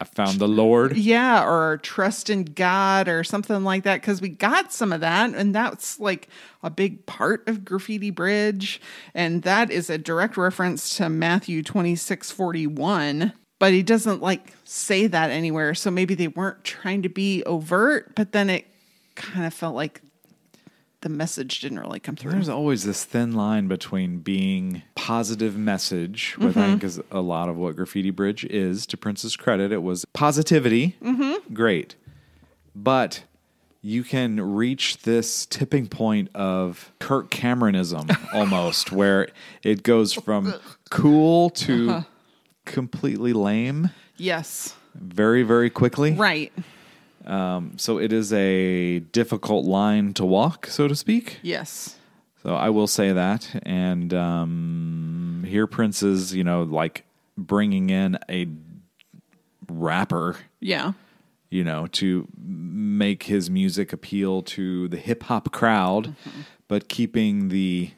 [0.01, 0.95] I found the Lord.
[0.97, 5.33] yeah, or trust in God or something like that because we got some of that,
[5.33, 6.29] and that's like
[6.63, 8.79] a big part of Graffiti Bridge,
[9.13, 13.33] and that is a direct reference to Matthew twenty six forty one.
[13.59, 18.15] But he doesn't like say that anywhere, so maybe they weren't trying to be overt,
[18.15, 18.65] but then it
[19.15, 20.01] kind of felt like
[21.01, 22.31] the message didn't really come through.
[22.31, 27.47] There's always this thin line between being positive message, which I think is a lot
[27.49, 28.85] of what Graffiti Bridge is.
[28.87, 30.97] To Prince's credit, it was positivity.
[31.01, 31.53] Mm-hmm.
[31.53, 31.95] Great.
[32.75, 33.23] But
[33.81, 39.29] you can reach this tipping point of Kirk Cameronism almost, where
[39.63, 40.53] it goes from
[40.89, 42.03] cool to
[42.65, 46.11] completely lame Yes, very, very quickly.
[46.11, 46.51] right.
[47.25, 51.39] Um, so it is a difficult line to walk, so to speak.
[51.41, 51.97] Yes,
[52.43, 57.03] So I will say that, and um, here Prince is, you know, like
[57.37, 58.47] bringing in a
[59.69, 60.93] rapper, yeah,
[61.49, 66.41] you know, to make his music appeal to the hip hop crowd, mm-hmm.
[66.67, 67.91] but keeping the,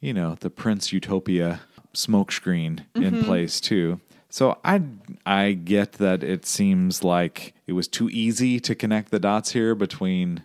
[0.00, 1.60] you know, the Prince Utopia
[1.92, 3.22] smokescreen in mm-hmm.
[3.24, 4.00] place too.
[4.30, 4.80] So I
[5.26, 9.74] I get that it seems like it was too easy to connect the dots here
[9.74, 10.44] between,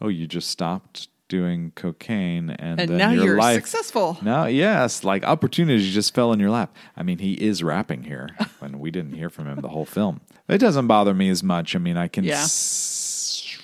[0.00, 4.18] oh, you just stopped doing cocaine and, and now your you're life successful.
[4.22, 6.76] Now yes, like opportunities just fell in your lap.
[6.96, 10.20] I mean, he is rapping here when we didn't hear from him the whole film.
[10.48, 11.74] It doesn't bother me as much.
[11.74, 12.24] I mean, I can.
[12.24, 12.42] Yeah.
[12.42, 13.56] s-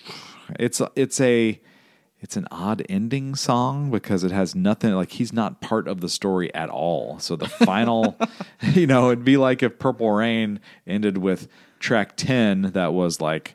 [0.59, 1.61] it's it's a
[2.20, 6.09] it's an odd ending song because it has nothing like he's not part of the
[6.09, 7.18] story at all.
[7.20, 8.16] So the final,
[8.62, 13.54] you know, it'd be like if Purple Rain ended with track ten that was like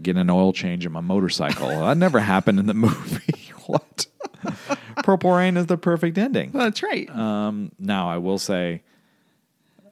[0.00, 1.68] getting an oil change in my motorcycle.
[1.68, 3.50] that never happened in the movie.
[3.66, 4.06] what?
[5.02, 6.50] Purple Rain is the perfect ending.
[6.52, 7.08] That's right.
[7.10, 8.82] Um, now, I will say,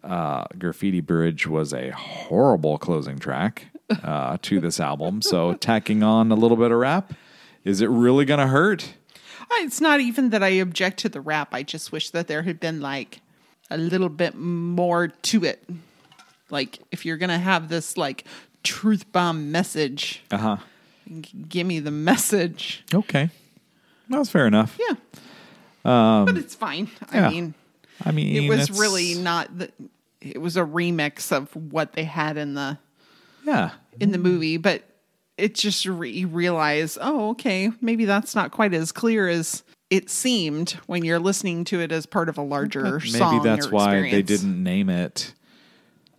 [0.02, 3.66] uh, Graffiti Bridge was a horrible closing track
[4.02, 5.22] uh, to this album.
[5.22, 7.14] So, tacking on a little bit of rap,
[7.64, 8.94] is it really going to hurt?
[9.58, 11.48] It's not even that I object to the rap.
[11.52, 13.20] I just wish that there had been like
[13.70, 15.62] a little bit more to it.
[16.50, 18.24] Like if you're gonna have this like
[18.62, 20.56] truth bomb message, Uh huh.
[21.20, 22.84] g- give me the message.
[22.92, 23.30] Okay.
[24.08, 24.78] That's fair enough.
[24.78, 24.96] Yeah.
[25.82, 26.90] but it's fine.
[27.10, 27.30] I Um, yeah.
[27.30, 27.54] mean,
[28.04, 29.70] I mean, it was it's- really not the.
[30.20, 32.78] It was a remix of what they had in the
[33.44, 33.70] Yeah.
[34.00, 34.82] in the movie, but
[35.36, 40.08] it just re- you realize, oh, okay, maybe that's not quite as clear as it
[40.10, 43.36] seemed when you're listening to it as part of a larger Maybe song.
[43.38, 45.34] Maybe that's why they didn't name it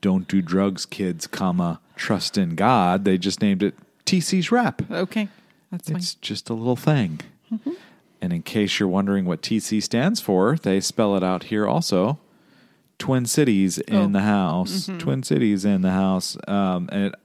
[0.02, 3.06] "Don't Do Drugs, Kids," comma Trust in God.
[3.06, 3.74] They just named it
[4.06, 4.82] TC's Rap.
[4.92, 5.30] Okay,
[5.72, 5.98] that's fine.
[5.98, 7.22] It's just a little thing.
[8.22, 12.20] And in case you're wondering what TC stands for, they spell it out here also.
[12.98, 14.08] Twin Cities in Oh.
[14.08, 14.90] the house.
[15.00, 16.38] Twin Cities in the house.
[16.48, 17.16] Um, and it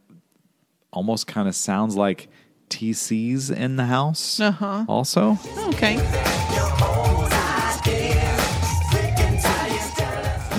[0.92, 2.28] almost kind of sounds like
[2.68, 4.38] TC's in the house.
[4.40, 4.84] Uh-huh.
[4.88, 5.96] Also, Okay,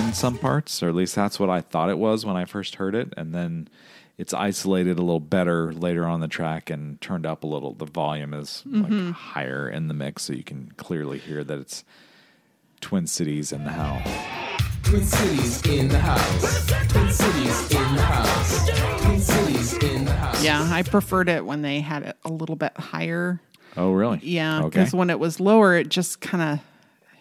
[0.04, 2.76] in some parts, or at least that's what I thought it was when I first
[2.76, 3.12] heard it.
[3.16, 3.68] And then
[4.18, 7.72] it's isolated a little better later on the track and turned up a little.
[7.74, 11.84] The volume is like higher in the mix, so you can clearly hear that it's
[12.80, 14.06] Twin Cities in the house.
[14.82, 16.66] Twin Cities in the house.
[16.88, 18.68] Twin Cities in the house.
[19.02, 19.91] Twin Cities in the house.
[20.44, 23.40] Yeah, I preferred it when they had it a little bit higher.
[23.76, 24.20] Oh, really?
[24.22, 24.68] Yeah, Okay.
[24.68, 26.64] because when it was lower, it just kind of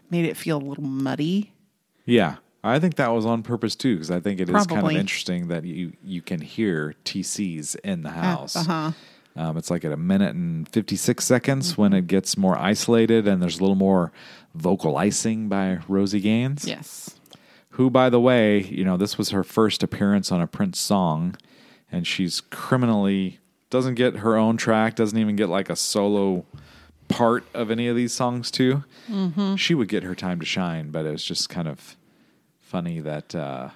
[0.10, 1.54] made it feel a little muddy.
[2.06, 4.92] Yeah, I think that was on purpose too, because I think it is kind of
[4.92, 8.56] interesting that you you can hear TCs in the house.
[8.56, 8.92] uh-huh.
[9.38, 11.82] Um, it's like at a minute and fifty six seconds Mm-hmm.
[11.82, 14.12] when it gets more isolated, and there's a little more
[14.54, 16.66] vocal icing by Rosie Gaines.
[16.68, 17.18] Yes.
[17.76, 21.38] who, by the way, you know, this was her first appearance on a Prince song,
[21.92, 26.46] and she's criminally doesn't get her own track, doesn't even get like a solo
[27.08, 28.84] part of any of these songs too.
[29.10, 29.56] Mm-hmm.
[29.56, 31.96] She would get her time to shine, but it was just kind of
[32.60, 33.70] funny that uh,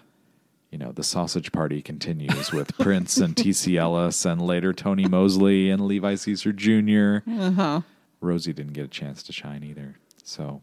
[0.72, 3.78] you know the sausage party continues with Prince and T.C.
[3.78, 7.24] Ellis, and later Tony Mosley and Levi Seacer junior
[8.22, 9.96] Rosie didn't get a chance to shine either.
[10.24, 10.62] So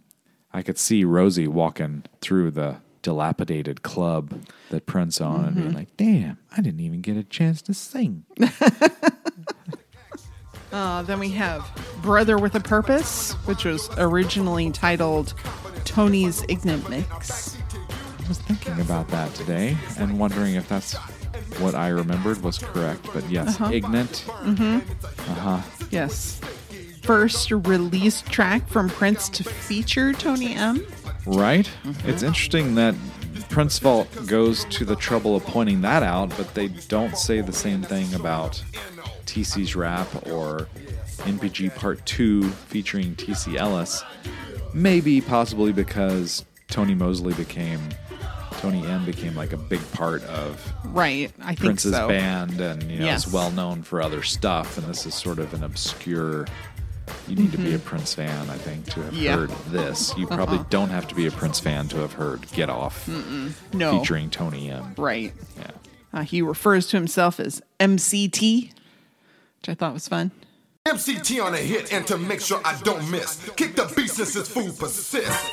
[0.53, 5.97] I could see Rosie walking through the dilapidated club that Prince owned and being like,
[5.97, 8.25] damn, I didn't even get a chance to sing.
[10.73, 11.69] Uh, then we have
[12.01, 15.35] Brother with a Purpose, which was originally titled
[15.85, 17.59] Tony's Ignorant Mix.
[18.25, 20.95] I was thinking about that today and wondering if that's
[21.61, 23.07] what I remembered was correct.
[23.13, 24.25] But yes, Ignite.
[24.31, 24.55] Uh
[25.35, 25.61] huh.
[25.91, 26.41] Yes.
[27.03, 30.87] First released track from Prince to feature Tony M.
[31.27, 31.71] Right?
[32.05, 32.95] It's interesting that
[33.49, 37.53] Prince Vault goes to the trouble of pointing that out, but they don't say the
[37.53, 38.63] same thing about
[39.27, 40.69] TC's rap or
[41.19, 44.03] NPG Part 2 featuring TC Ellis.
[44.75, 47.81] Maybe possibly because Tony Mosley became
[48.59, 51.33] Tony M became like a big part of Right.
[51.41, 52.07] I think Prince's so.
[52.09, 53.27] band and you know Yes.
[53.27, 56.47] is well known for other stuff and this is sort of an obscure
[57.29, 59.23] you need to be a Prince fan, I think, to have Mm-hmm.
[59.23, 59.35] Yeah.
[59.37, 59.41] Uh-huh.
[59.47, 60.17] heard this.
[60.17, 63.09] You probably don't have to be a Prince fan to have heard Get Off
[63.73, 63.99] No.
[64.01, 64.95] featuring Tony M.
[64.97, 65.33] Right.
[65.59, 65.71] Yeah.
[66.15, 70.31] Uh, he refers to himself as MCT, which I thought was fun.
[70.87, 73.49] MCT on a hit and to make sure I don't miss.
[73.57, 75.51] Kick the beat since this food persists.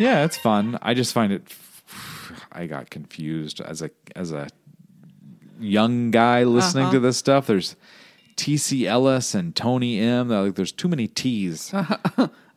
[0.00, 0.78] Yeah, it's fun.
[0.82, 1.42] I just find it
[2.52, 4.48] I got confused as a as a
[5.60, 6.94] young guy listening Uh-huh.
[6.94, 7.46] to this stuff.
[7.46, 7.76] There's
[8.36, 10.28] TC Ellis and Tony M.
[10.28, 11.72] Like there's too many T's.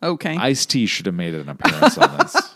[0.02, 0.38] Okay.
[0.38, 2.54] Ice T should have made an appearance on this.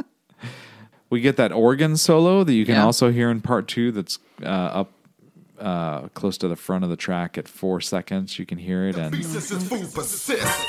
[1.10, 2.84] we get that organ solo that you can Yeah.
[2.84, 3.92] also hear in part two.
[3.92, 4.92] That's uh, up
[5.60, 8.36] uh, close to the front of the track at four seconds.
[8.36, 10.66] You can hear it, and Beat since this food persists.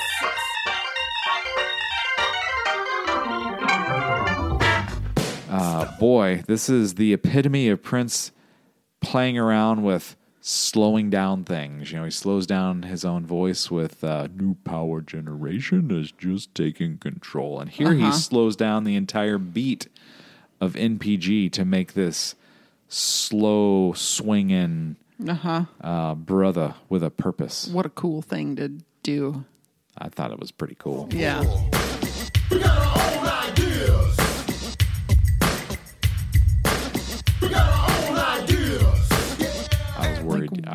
[5.99, 8.31] boy, this is the epitome of Prince
[9.01, 10.15] playing around with
[10.47, 11.91] slowing down things.
[11.91, 16.53] You know, he slows down his own voice with uh, "New Power Generation is just
[16.53, 19.87] taking control," and here he slows down the entire beat
[20.61, 22.35] of NPG to make this
[22.87, 24.95] slow swinging
[25.27, 25.65] Uh-huh.
[25.81, 27.67] uh, brother with a purpose.
[27.67, 28.69] What a cool thing to
[29.01, 29.45] do.
[29.97, 31.09] I thought it was pretty cool.
[31.11, 31.41] Yeah.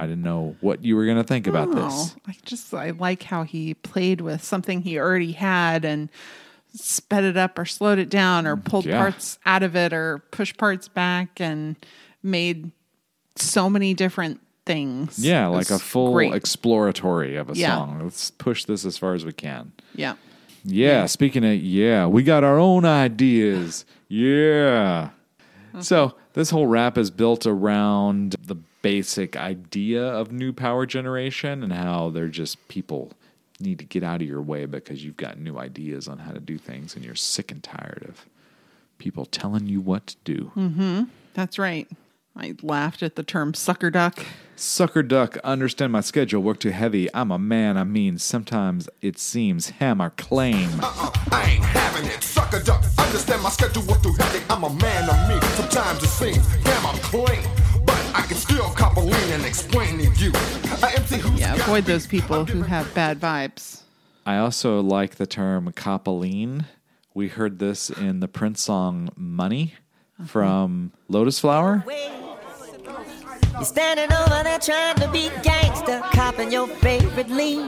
[0.01, 1.85] I didn't know what you were going to think about this.
[1.93, 6.09] Oh, I just I like how he played with something he already had and
[6.75, 8.99] sped it up or slowed it down or mm, pulled Yeah.
[8.99, 11.77] parts out of it or pushed parts back and
[12.23, 12.71] made
[13.37, 15.19] so many different things.
[15.19, 16.33] Yeah, like a full great.
[16.35, 17.75] exploratory of a Yeah.
[17.77, 18.01] song.
[18.03, 19.73] Let's push this as far as we can.
[19.95, 20.15] yeah.
[20.63, 23.85] Yeah, speaking of yeah, we got our own ideas.
[24.09, 25.11] Yeah.
[25.81, 31.73] So, this whole rap is built around the basic idea of new power generation and
[31.73, 33.13] how they're just people
[33.61, 36.41] need to get out of your way because you've got new ideas on how to
[36.41, 38.27] do things and you're sick and tired of
[38.99, 40.53] people telling you what to do.
[40.57, 41.05] Mm-hmm.
[41.35, 41.89] That's right.
[42.37, 44.25] I laughed at the term sucker duck.
[44.57, 47.09] Sucker duck, understand my schedule, work too heavy.
[47.13, 50.69] I'm a man, I mean, sometimes it seems hammer claim.
[50.81, 52.23] Uh-uh, I ain't having it.
[52.23, 54.45] Sucker duck, understand my schedule work too heavy.
[54.49, 55.49] I'm a man of me.
[55.57, 56.99] Sometimes it seems damn I'm
[59.01, 60.33] still cop a lean and explain to you.
[60.83, 63.83] A MC who's Yeah, avoid those people who have bad vibes.
[64.27, 66.67] I also like the term copaline.
[67.15, 69.75] We heard this in the Prince song Money
[70.27, 71.85] from Lotus Flower.
[71.89, 77.67] You're standing over there trying to be gangster, copping your favorite lean.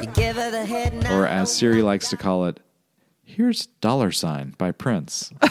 [0.00, 1.12] You give her the head nod.
[1.12, 2.58] Or as Siri likes to call it,
[3.22, 5.32] here's Dollar Sign by Prince.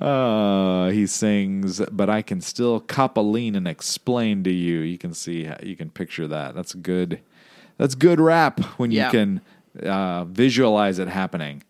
[0.00, 4.78] Uh, he sings, but I can still cop a lean and explain to you.
[4.78, 6.54] You can see, how- you can picture that.
[6.54, 7.20] That's good.
[7.76, 9.06] That's good rap when Yeah.
[9.06, 9.40] you can
[9.86, 11.62] uh, visualize it happening.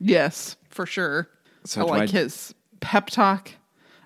[0.00, 1.28] Yes, for sure.
[1.64, 3.50] So I like I- his pep talk.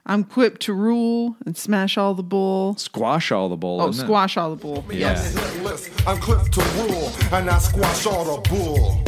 [0.07, 2.75] I'm equipped to rule and smash all the bull.
[2.77, 3.81] Squash all the bull.
[3.83, 4.07] Oh, isn't it?
[4.09, 4.85] squash all the bull.
[4.91, 5.35] Yes.
[5.62, 5.91] List.
[6.09, 9.05] I'm clipped to rule, and I squash all the bull.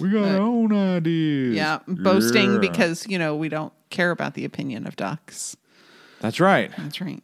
[0.00, 1.56] We got our own ideas.
[1.56, 2.58] Yeah, boasting Yeah.
[2.58, 5.56] because, you know, we don't care about the opinion of ducks.
[6.20, 6.70] That's right.
[6.76, 7.22] That's right.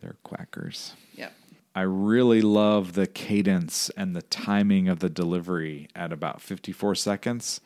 [0.00, 0.94] They're quackers.
[1.14, 1.32] Yep.
[1.74, 7.60] I really love the cadence and the timing of the delivery at about 54 seconds.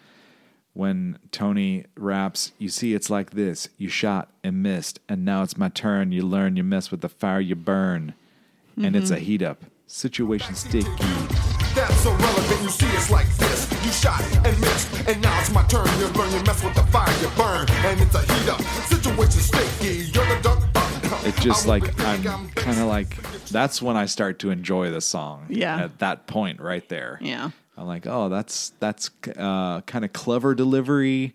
[0.73, 5.57] When Tony raps, you see it's like this you shot and missed, and now it's
[5.57, 6.11] my turn.
[6.11, 8.15] You learn, you mess with the fire, you burn.
[8.77, 9.15] And it's mm-hmm.
[9.15, 9.65] a heat up.
[9.87, 10.89] Situation sticky.
[11.75, 12.63] That's irrelevant.
[12.63, 13.64] You see, it's like this.
[13.85, 15.87] You shot and missed, and now it's my turn.
[15.99, 18.63] You learn, you mess with the fire, you burn, and it's a heat up.
[18.87, 20.11] Situation sticky.
[20.11, 20.63] You're the duck.
[21.27, 23.15] It's just like, I'm kind of like,
[23.49, 25.45] that's when I start to enjoy the song.
[25.51, 25.85] Yeah.
[25.85, 27.19] At that point right there.
[27.21, 27.51] Yeah.
[27.77, 31.35] I'm like, oh, that's that's uh, kind of clever delivery,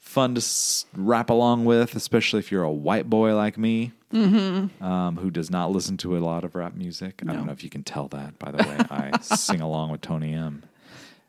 [0.00, 4.82] fun to s- rap along with, especially if you're a white boy like me, mm-hmm.
[4.82, 7.22] um, who does not listen to a lot of rap music.
[7.28, 8.40] I don't know if you can tell that.
[8.40, 10.64] By the way, I sing along with Tony M.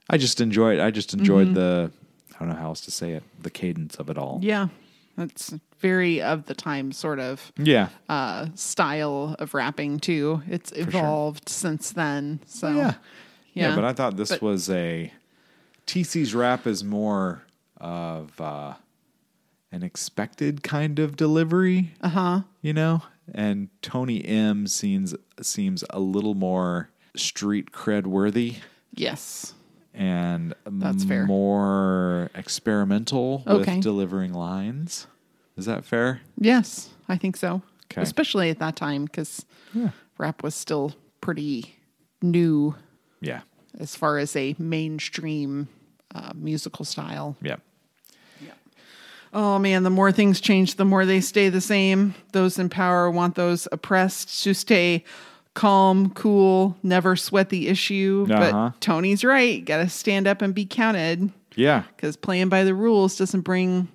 [0.09, 0.79] I just enjoy it.
[0.79, 1.91] I just enjoyed the.
[2.35, 3.23] I don't know how else to say it.
[3.41, 4.39] The cadence of it all.
[4.41, 4.67] Yeah.
[5.17, 7.89] That's very of the time sort of Yeah.
[8.07, 10.43] uh, style of rapping, too.
[10.47, 12.39] It's evolved since then.
[12.45, 12.75] So, yeah.
[13.53, 13.69] yeah.
[13.69, 15.11] Yeah, but I thought this But- was a
[15.87, 17.41] TC's rap is more
[17.77, 18.75] of uh,
[19.71, 21.93] an expected kind of delivery.
[22.01, 22.19] Uh Uh-huh.
[22.21, 22.41] huh.
[22.61, 23.01] You know,
[23.33, 28.57] and Tony M seems seems a little more street cred worthy
[28.93, 29.53] Yes.
[29.97, 31.25] And That's fair.
[31.25, 33.75] more experimental Okay.
[33.75, 35.07] with delivering lines.
[35.57, 36.21] Is that fair?
[36.39, 37.61] Yes, I think so.
[37.91, 38.01] Okay.
[38.01, 39.89] Especially at that time because Yeah.
[40.17, 41.75] rap was still pretty
[42.21, 42.75] new
[43.21, 43.41] Yeah.
[43.79, 45.67] as far as a mainstream
[46.15, 47.35] uh, musical style.
[47.41, 47.57] Yeah.
[49.33, 52.15] Oh man, the more things change, the more they stay the same.
[52.31, 55.03] Those in power want those oppressed to stay
[55.57, 58.27] calm, cool, never sweat the issue.
[58.29, 58.51] Uh-huh.
[58.69, 59.65] But Tony's right.
[59.65, 61.83] Got to stand up and be counted Yeah.
[61.95, 63.87] because playing by the rules doesn't bring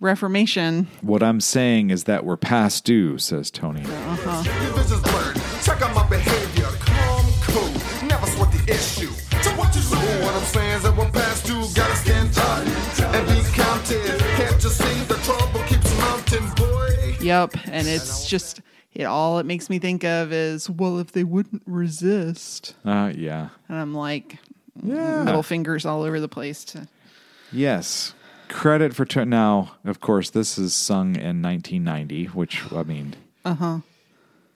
[0.00, 0.88] reformation.
[1.02, 3.82] What I'm saying is that we're past due, says Tony.
[3.84, 4.42] Uh-huh.
[4.64, 5.36] Your vision's blurred.
[5.62, 6.66] Check out my behavior.
[6.80, 8.08] Calm, cool.
[8.08, 9.10] Never sweat the issue.
[9.42, 9.96] So what you do?
[10.24, 11.62] What I'm saying is that we're past due.
[11.74, 12.66] Gotta stand up
[13.14, 14.18] and be counted.
[14.36, 17.16] Can't you see the trouble keeps mounting, boy?
[17.20, 17.54] Yep.
[17.70, 18.60] And it's just,
[18.96, 22.74] it all it makes me think of is, well, if they wouldn't resist.
[22.84, 23.50] Uh, yeah.
[23.68, 24.38] And I'm like,
[24.82, 25.22] Yeah.
[25.22, 26.64] middle fingers all over the place.
[26.64, 26.88] To,
[27.52, 28.14] Yes.
[28.48, 29.72] Credit for t- now.
[29.84, 33.78] Of course, this is sung in 1990, which I mean, uh huh.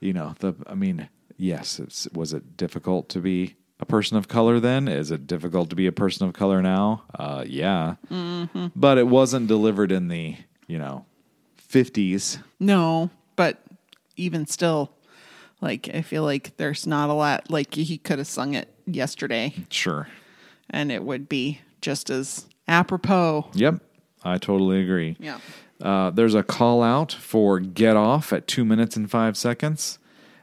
[0.01, 0.55] You know the.
[0.67, 1.79] I mean, yes.
[1.81, 4.87] It's was it difficult to be a person of color then?
[4.89, 7.03] Is it difficult to be a person of color now?
[7.15, 7.97] Uh, yeah.
[8.77, 10.37] But it wasn't delivered in the
[10.69, 11.05] you know
[11.69, 12.39] 50s.
[12.61, 13.61] no, but
[14.21, 14.93] even still,
[15.61, 19.55] like, I feel like there's not a lot, like, he could have sung it yesterday
[19.71, 20.09] Sure.
[20.69, 23.49] and it would be just as apropos.
[23.55, 23.77] Yep.
[24.23, 25.17] I totally agree.
[25.19, 25.39] Yeah.
[25.81, 29.99] Uh, there's a call out for get off at two minutes and five seconds,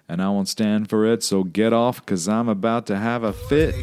[0.10, 1.22] and I won't stand for it.
[1.24, 3.76] So get off because I'm about to have a fit.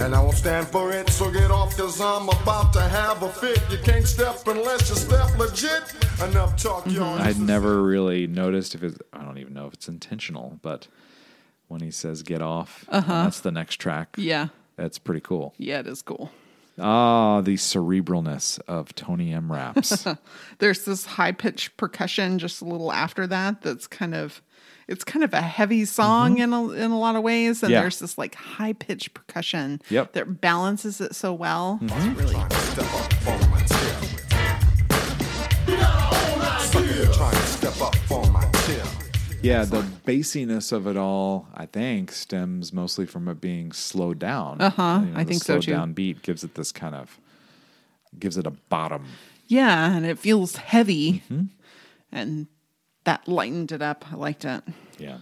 [0.00, 3.28] And I won't stand for it, so get off, cause I'm about to have a
[3.28, 3.60] fit.
[3.70, 5.94] You can't step unless you step legit.
[6.22, 7.18] Enough talk, y'all.
[7.18, 10.88] I'd never really noticed if it's, I don't even know if it's intentional, but
[11.68, 14.14] when he says get off, and that's the next track.
[14.16, 14.48] Yeah.
[14.76, 15.54] That's pretty cool.
[15.58, 16.30] Yeah, it is cool.
[16.78, 19.52] Ah, the cerebralness of Tony M.
[19.52, 20.06] Raps.
[20.58, 24.40] There's this high pitched percussion just a little after that that's kind of
[24.90, 27.72] it's kind of a heavy song in a, in a lot of ways, and Mm-hmm.
[27.74, 27.80] Yeah.
[27.82, 30.12] there's this like high pitched percussion Yep.
[30.12, 30.18] Mm-hmm.
[30.18, 31.78] that balances it so well.
[31.82, 34.00] It's really Step up on my tail.
[36.60, 38.86] Sucker trying to step up on my tail.
[39.42, 44.60] Yeah, the bassiness of it all, I think, stems mostly from it being slowed down.
[44.60, 45.70] Uh-huh, You know, I think so, slowed too.
[45.72, 47.18] down beat gives it this kind of
[48.18, 49.06] gives it a bottom.
[49.46, 51.44] yeah, and it feels heavy, Mm-hmm.
[52.12, 52.46] and
[53.04, 54.04] that lightened it up.
[54.12, 54.62] I liked it.
[54.98, 55.18] Yeah.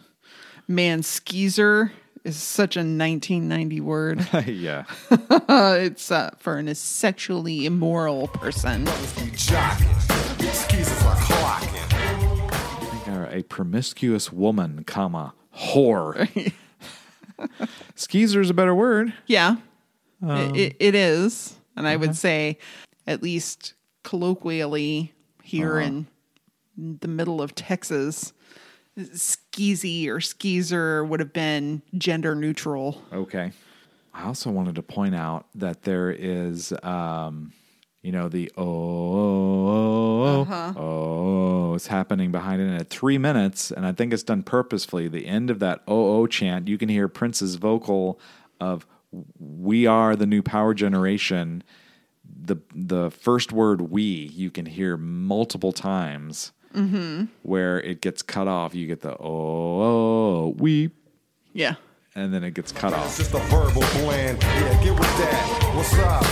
[0.67, 1.93] Man, skeezer
[2.25, 4.29] is such a 1990 word.
[4.47, 4.85] yeah.
[5.51, 8.85] It's uh, for an sexually immoral person.
[8.85, 10.39] Brothers be jocking.
[10.39, 13.05] These skeezers are clocking.
[13.07, 16.53] They are a promiscuous woman, comma, whore.
[17.95, 19.13] Skeezer is a better word.
[19.27, 19.57] Yeah,
[20.23, 21.55] Um, it, it, it is.
[21.77, 22.01] And I uh-huh.
[22.01, 22.59] would say,
[23.07, 25.87] at least colloquially, here Uh-huh.
[25.87, 26.07] in
[26.79, 28.33] the middle of Texas,
[28.97, 33.03] skeezy or skeezer would have been gender neutral.
[33.13, 33.53] Okay.
[34.15, 37.53] I also wanted to point out that there is, um,
[38.03, 38.65] you know, the oh,
[40.25, 42.67] oh, oh, oh, it's happening behind it.
[42.67, 46.21] And at three minutes, and I think it's done purposefully, the end of that oh,
[46.21, 48.19] oh chant, you can hear Prince's vocal
[48.61, 48.87] of
[49.39, 51.63] we are the new power generation.
[52.41, 56.53] The, the first word we you can hear multiple times
[57.43, 58.75] where it gets cut off.
[58.75, 60.91] You get the oh, oh we
[61.53, 61.75] Yeah.
[62.15, 63.19] and then it gets cut off.
[63.19, 63.33] It's off.
[63.33, 64.43] just a verbal blend.
[64.43, 65.73] Yeah, get with that.
[65.75, 66.25] What's up?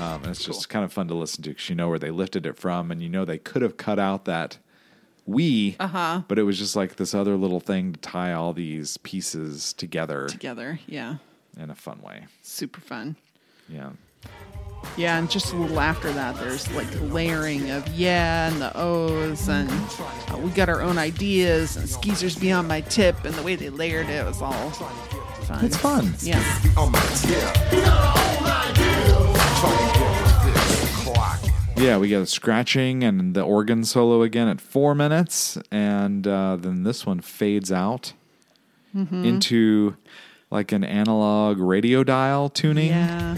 [0.00, 2.10] Um, and it's just kind of fun to listen to because you know where they
[2.10, 4.58] lifted it from, and you know they could have cut out that
[5.24, 6.22] we, uh-huh.
[6.28, 10.28] but it was just like this other little thing to tie all these pieces together
[10.28, 10.78] Together.
[10.86, 11.16] Yeah.
[11.58, 12.26] in a fun way.
[12.42, 13.16] Super fun.
[13.68, 13.90] Yeah.
[14.96, 19.48] Yeah, and just a little after that, there's like layering of yeah and the O's,
[19.48, 19.68] and
[20.32, 23.68] uh, we got our own ideas, and skeezers beyond my tip, and the way they
[23.68, 25.64] layered it was all fun.
[25.64, 26.14] It's fun.
[26.20, 26.40] Yeah.
[26.62, 27.52] Be on my tail.
[27.52, 30.90] Trying to get with this.
[31.04, 31.52] Clocking.
[31.82, 36.56] Yeah, we got a scratching and the organ solo again at four minutes, and uh,
[36.56, 38.14] then this one fades out
[38.94, 39.94] into
[40.50, 42.88] like an analog radio dial tuning.
[42.88, 43.36] Yeah.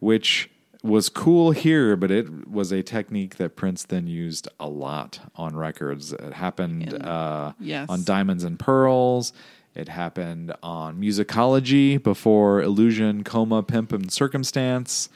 [0.00, 0.50] Which
[0.82, 5.54] was cool here, but it was a technique that Prince then used a lot on
[5.54, 6.12] records.
[6.12, 7.88] It happened uh, yes.
[7.88, 9.32] on Diamonds and Pearls.
[9.74, 15.08] It happened on Musicology before Illusion, Coma, Pimp, and Circumstance.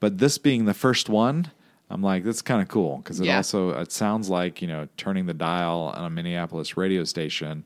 [0.00, 1.52] But this being the first one,
[1.94, 3.36] I'm like, that's kind of cool because it Yeah.
[3.36, 7.64] also it sounds like you know turning the dial on a Minneapolis radio station,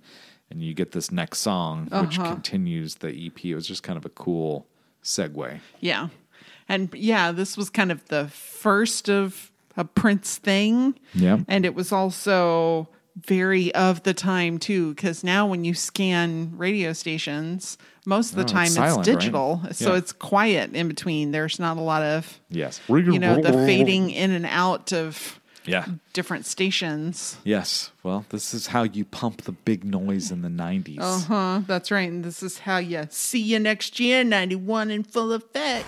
[0.51, 2.35] and you get this next song which Uh-huh.
[2.35, 3.45] continues the EP.
[3.45, 4.67] It was just kind of a cool
[5.03, 5.61] segue.
[5.81, 6.09] Yeah.
[6.69, 10.99] And yeah, this was kind of the first of a Prince thing.
[11.15, 16.53] Yeah, And it was also very of the time too, because now when you scan
[16.57, 17.79] radio stations,
[18.09, 19.05] most of the Oh, it's time it's, silent, right?
[19.05, 19.61] digital.
[19.73, 19.99] So Yeah.
[19.99, 21.31] it's quiet in between.
[21.31, 22.81] There's not a lot of, Yes.
[22.89, 25.85] you know, the fading in and out of Yeah.
[26.15, 27.37] different stations.
[27.45, 27.91] Yes.
[28.03, 30.99] Well, this is how you pump the big noise in the 90s.
[31.03, 31.61] Uh huh.
[31.67, 32.09] That's right.
[32.11, 35.87] And this is how you see you next year, 91 in full effect.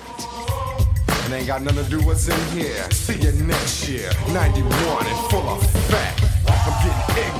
[1.24, 2.90] And ain't got nothing to do what's in here.
[2.90, 4.10] See you next year.
[4.32, 6.20] 91 in full effect.
[6.48, 7.39] I'm getting ignorant.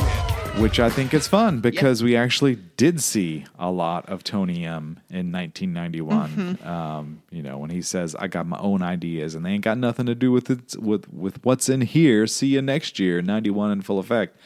[0.60, 5.00] Which I think is fun because we actually did see a lot of Tony M
[5.08, 6.30] in 1991.
[6.30, 6.68] Mm-hmm.
[6.68, 9.78] Um, you know, when he says, I got my own ideas and they ain't got
[9.78, 12.26] nothing to do with it, with, with what's in here.
[12.26, 14.36] See you next year, 91 in full effect.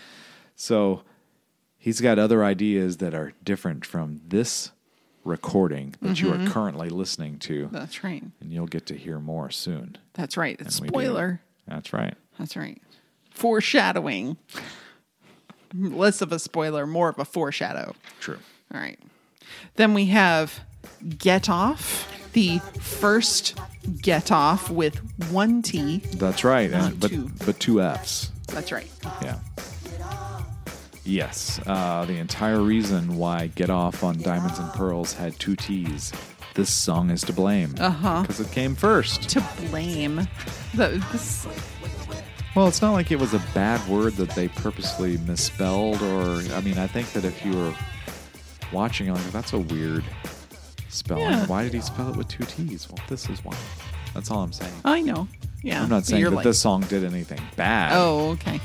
[0.54, 1.02] So
[1.78, 4.70] he's got other ideas that are different from this
[5.24, 6.46] recording that you Mm-hmm.
[6.46, 7.68] are currently listening to.
[7.72, 8.22] That's right.
[8.40, 9.98] And you'll get to hear more soon.
[10.12, 10.60] That's right.
[10.70, 11.40] Spoiler.
[11.66, 12.14] That's right.
[12.38, 12.80] That's right.
[13.30, 14.36] Foreshadowing.
[15.96, 17.94] Less of a spoiler, more of a foreshadow.
[18.20, 18.38] True.
[18.72, 18.98] All right.
[19.76, 20.60] Then we have
[21.18, 23.58] Get Off, the first
[24.00, 24.96] Get Off with
[25.30, 25.98] one T.
[26.14, 26.72] That's right.
[26.72, 27.30] And, but two.
[27.44, 28.30] but two F's.
[28.48, 28.88] That's right.
[29.22, 29.38] Yeah.
[31.04, 31.60] Yes.
[31.66, 36.12] Uh, the entire reason why Get Off on Diamonds and Pearls had two T's.
[36.54, 37.74] This song is to blame.
[37.78, 38.08] Uh Uh-huh.
[38.16, 38.22] huh.
[38.22, 39.28] Because it came first.
[39.30, 40.26] To blame.
[40.74, 41.46] The, this,
[42.54, 46.60] Well, it's not like it was a bad word that they purposely misspelled, or I
[46.60, 47.74] mean, I think that if you were
[48.72, 50.04] watching, like, that's a weird
[50.88, 51.24] spelling.
[51.30, 51.46] Yeah.
[51.46, 52.88] Why did he spell it with two T's?
[52.88, 53.56] Well, this is why.
[54.14, 54.72] That's all I'm saying.
[54.84, 55.26] I know.
[55.62, 55.82] Yeah.
[55.82, 57.92] I'm not saying that like, this song did anything bad.
[57.94, 58.60] Oh, okay.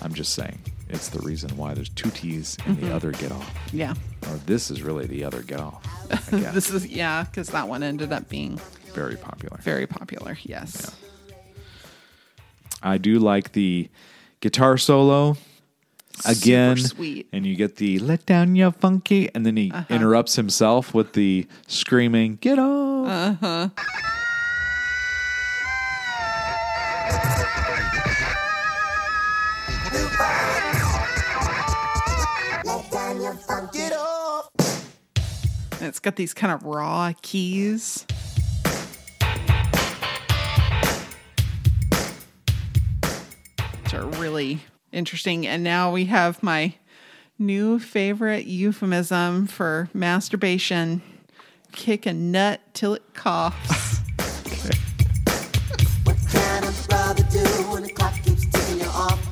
[0.00, 0.58] I'm just saying
[0.88, 2.86] it's the reason why there's two T's in Mm-hmm.
[2.86, 3.54] the other Get Off.
[3.72, 3.92] Yeah.
[4.30, 5.82] Or this is really the other Get Off.
[6.30, 8.58] This is, yeah, because that one ended up being
[8.94, 9.58] Very popular.
[9.58, 10.38] Very popular.
[10.44, 10.94] Yes.
[12.82, 13.88] I do like the
[14.40, 15.36] guitar solo
[16.24, 16.76] again.
[16.78, 17.26] sweet.
[17.32, 19.84] And you get the let down your funky, and then he Uh-huh.
[19.94, 23.08] interrupts himself with the screaming, get off.
[23.42, 23.68] Uh-huh.
[33.72, 34.50] Get off.
[35.72, 38.06] And it's got these kind of raw keys.
[43.86, 44.58] Which are really
[44.90, 45.46] interesting.
[45.46, 46.74] And now we have my
[47.38, 51.02] new favorite euphemism for masturbation
[51.70, 54.00] kick a nut till it coughs.
[56.02, 59.22] What can a brother do when the clock keeps ticking you off?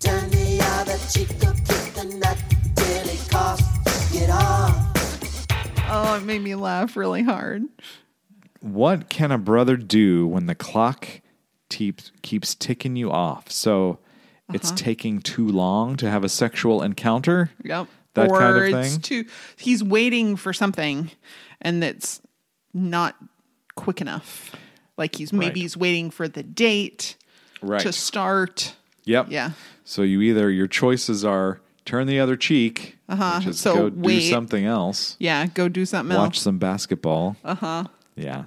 [0.00, 2.36] Turn the other cheek or kick the nut
[2.76, 4.12] till it coughs.
[4.12, 5.46] Get off.
[5.88, 7.62] oh, it made me laugh really hard.
[8.60, 11.21] what can a brother do when the clock
[11.76, 13.50] keeps keeps ticking you off?
[13.50, 13.98] So
[14.52, 14.76] it's Uh-huh.
[14.76, 17.50] taking too long to have a sexual encounter.
[17.64, 17.88] Yep.
[18.14, 19.00] That or kind of it's thing?
[19.00, 19.24] too
[19.56, 21.10] he's waiting for something
[21.60, 22.20] and that's
[22.74, 23.16] not
[23.74, 24.54] quick enough.
[24.98, 25.56] Like he's maybe Right.
[25.56, 27.16] he's waiting for the date
[27.62, 27.80] Right.
[27.80, 28.74] to start.
[29.04, 29.26] Yep.
[29.30, 29.50] Yeah.
[29.84, 33.36] So you either your choices are turn the other cheek, Uh-huh.
[33.38, 36.26] which is So go do something else, Yeah, go do something watch else.
[36.28, 37.36] Watch some basketball.
[37.44, 37.84] Uh huh.
[38.14, 38.44] Yeah.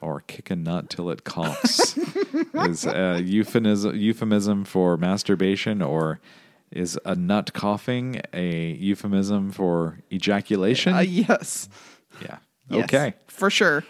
[0.00, 1.96] Or kick a nut till it coughs
[2.54, 6.20] is a euphemism euphemism for masturbation, or
[6.70, 10.92] is a nut coughing a euphemism for ejaculation?
[10.94, 11.68] Uh, yes.
[12.20, 12.38] yeah.
[12.68, 13.14] Yes, Okay.
[13.26, 13.84] For sure.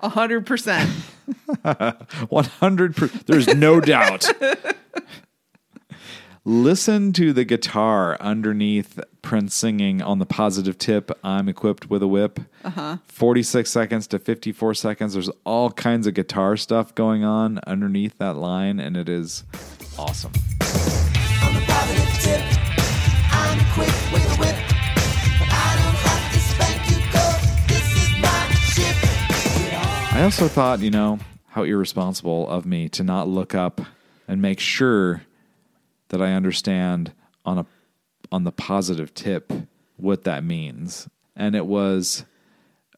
[0.00, 0.90] A hundred percent.
[2.28, 3.26] One hundred percent.
[3.26, 4.26] There's no doubt.
[6.46, 11.10] Listen to the guitar underneath Prince singing on the positive tip.
[11.24, 12.38] I'm equipped with a whip.
[12.62, 12.98] Uh-huh.
[13.06, 15.14] 46 seconds to 54 seconds.
[15.14, 19.44] There's all kinds of guitar stuff going on underneath that line, and it is
[19.98, 20.32] awesome.
[20.34, 22.42] On the positive tip,
[23.32, 24.56] I'm quick with a whip.
[25.38, 27.24] But I don't have to spank you, go.
[27.68, 28.96] This is my ship.
[29.62, 30.12] Get off.
[30.14, 33.80] I also thought, you know, how irresponsible of me to not look up
[34.28, 35.22] and make sure
[36.14, 37.12] that I understand
[37.44, 37.66] on a
[38.30, 39.52] on the positive tip
[39.96, 41.08] what that means.
[41.34, 42.24] And it was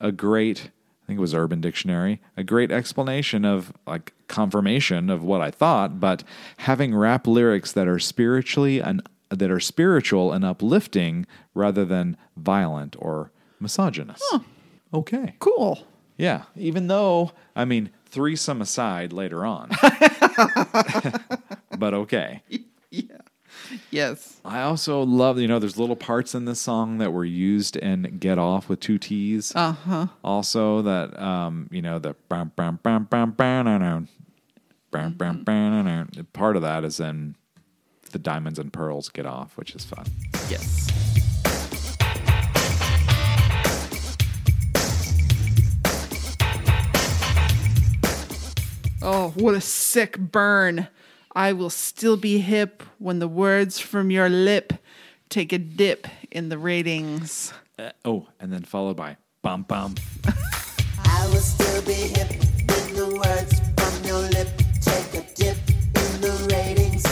[0.03, 0.71] a great
[1.03, 5.51] I think it was Urban Dictionary, a great explanation of like confirmation of what I
[5.51, 6.25] thought, but
[6.59, 12.97] having rap lyrics that are spiritually and that are spiritual and uplifting rather than violent
[12.99, 14.23] or misogynist.
[14.93, 15.37] Okay.
[15.39, 15.87] cool.
[16.19, 19.71] Yeah, even though I mean threesome aside later on,
[21.79, 22.43] but okay.
[22.91, 23.19] Yeah.
[23.91, 24.41] Yes.
[24.45, 28.19] I also love you know there's little parts in this song that were used in
[28.19, 29.55] Get Off with two T's.
[29.55, 30.07] Uh huh.
[30.23, 34.09] Also that um you know the bam bam bam bam bam bam
[34.91, 37.37] bam bam bam part of that is in
[38.13, 40.07] the Diamonds and Pearls Get Off, which is fun.
[40.49, 40.91] Yes.
[49.03, 50.89] Oh, what a sick burn.
[51.37, 54.73] I will still be hip when the words from your lip
[55.29, 57.53] take a dip in the ratings.
[57.79, 59.97] Uh, oh, and then followed by bum bum.
[61.05, 64.49] I will still be hip when the words from your lip
[64.81, 67.05] take a dip in the ratings.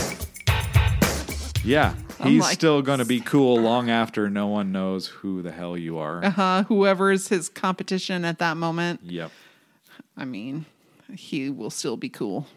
[1.63, 5.51] Yeah, he's like- still going to be cool long after no one knows who the
[5.51, 6.25] hell you are.
[6.25, 6.63] Uh, huh.
[6.63, 9.29] whoever is his competition at that moment, Yep.
[10.17, 10.65] I mean,
[11.15, 12.47] he will still be cool.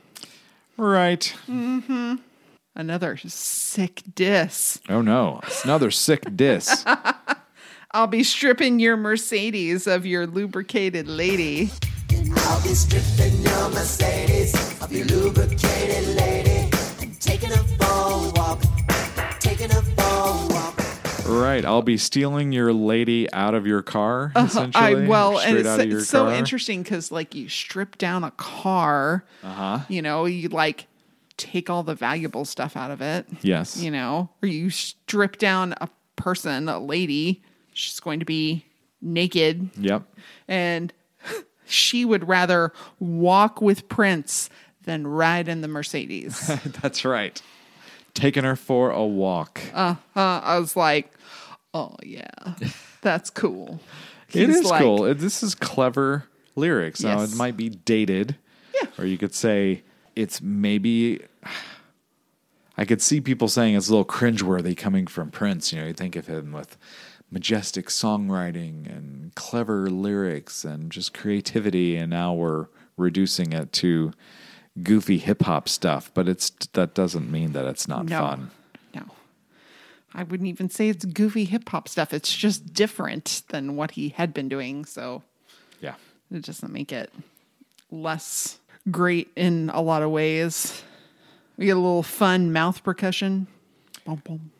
[0.79, 1.35] Right.
[1.49, 2.15] Mm-hmm.
[2.77, 4.79] Another sick diss.
[4.89, 6.85] Oh no, it's another sick diss.
[7.91, 11.73] I'll be stripping your Mercedes of your lubricated lady.
[12.13, 16.71] I'll be stripping your Mercedes of your lubricated lady
[17.01, 18.63] and taking her for walk.
[19.41, 20.78] Taking her for walk.
[21.29, 21.65] Right.
[21.65, 24.33] I'll be stealing your lady out of your car.
[24.35, 25.05] Essentially, Uh-huh.
[25.05, 26.35] I well, and it's, out of your it's so car.
[26.35, 29.81] interesting because like you strip down a car, Uh-huh.
[29.89, 30.87] you know, you like
[31.37, 33.77] take all the valuable stuff out of it, Yes.
[33.77, 38.65] you know, or you strip down a person, a lady, she's going to be
[39.01, 40.03] naked, Yep.
[40.49, 40.93] and
[41.67, 44.51] she would rather walk with Prince
[44.83, 46.51] than ride in the Mercedes.
[46.83, 47.41] That's right.
[48.15, 49.61] Taking her for a walk.
[49.75, 50.41] uh, huh.
[50.43, 51.13] I was like,
[51.79, 52.55] oh yeah,
[53.03, 53.81] that's cool.
[54.33, 55.15] it He's is like- cool.
[55.15, 56.25] This is clever
[56.57, 57.03] lyrics.
[57.03, 57.33] Now Yes.
[57.33, 58.37] it might be dated.
[58.75, 58.89] Yeah.
[58.99, 59.83] Or you could say
[60.17, 61.21] it's maybe.
[62.77, 65.73] I could see people saying it's a little cringeworthy coming from Prince.
[65.73, 66.77] You know, you think of him with
[67.31, 74.13] majestic songwriting and clever lyrics and just creativity and now we're reducing it to
[74.83, 78.19] goofy hip hop stuff but it's that doesn't mean that it's not No.
[78.21, 78.51] fun.
[80.15, 82.13] I wouldn't even say it's goofy hip hop stuff.
[82.13, 84.85] It's just different than what he had been doing.
[84.85, 85.23] So
[85.81, 85.95] yeah
[86.31, 87.13] it doesn't make it
[87.91, 88.59] less
[88.91, 90.83] great in a lot of ways.
[91.57, 93.47] We get a little fun mouth percussion.
[94.05, 94.51] Boom, boom.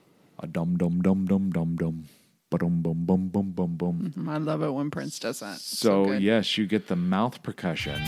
[0.41, 2.05] a dum dum dum dum dum dum
[2.51, 4.29] ba-dum bum bum bum bum bum mm-hmm.
[4.29, 5.57] I love it when Prince does that.
[5.57, 6.23] It's so good.
[6.23, 8.01] yes you get the mouth percussion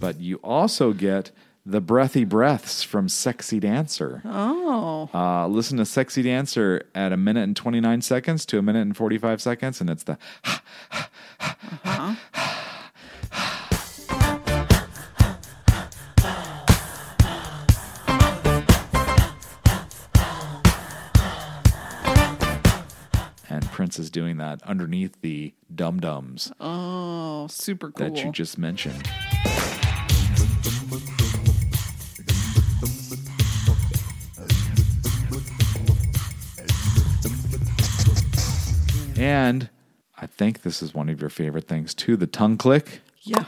[0.00, 1.30] but you also get
[1.64, 7.42] the breathy breaths from sexy dancer Oh, Uh, listen to Sexy Dancer at a minute
[7.42, 10.18] and 29 seconds to a minute and 45 seconds, and it's the.
[23.48, 28.08] And Prince is doing that underneath the dum dums oh, super cool.
[28.08, 29.08] that you just mentioned.
[39.22, 39.70] And
[40.18, 43.00] I think this is one of your favorite things too the tongue click.
[43.22, 43.44] yeah.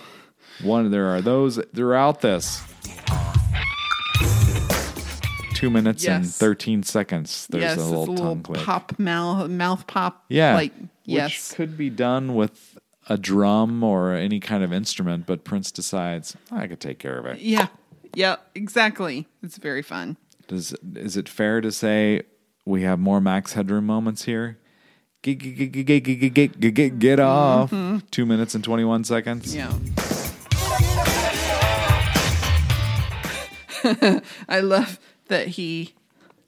[0.63, 2.63] One there are those throughout this.
[5.55, 7.47] Two minutes and 13 seconds.
[7.49, 8.61] There's yes, a little a little tongue click.
[8.63, 10.25] pop mouth mouth pop.
[10.29, 10.55] Yeah.
[10.55, 15.43] like Which yes, could be done with a drum or any kind of instrument, but
[15.45, 17.41] Prince decides I could take care of it.
[17.41, 17.69] yeah,
[18.15, 19.27] yeah, exactly.
[19.43, 20.17] It's very fun.
[20.47, 22.23] Does is it fair to say
[22.65, 24.59] we have more Max Headroom moments here?
[25.25, 27.71] Get, get, get, get, get, get, get, get, off.
[27.71, 28.07] Mm-hmm.
[28.11, 29.57] Two minutes and 21 seconds.
[29.57, 29.73] Yeah.
[34.49, 35.95] I love that he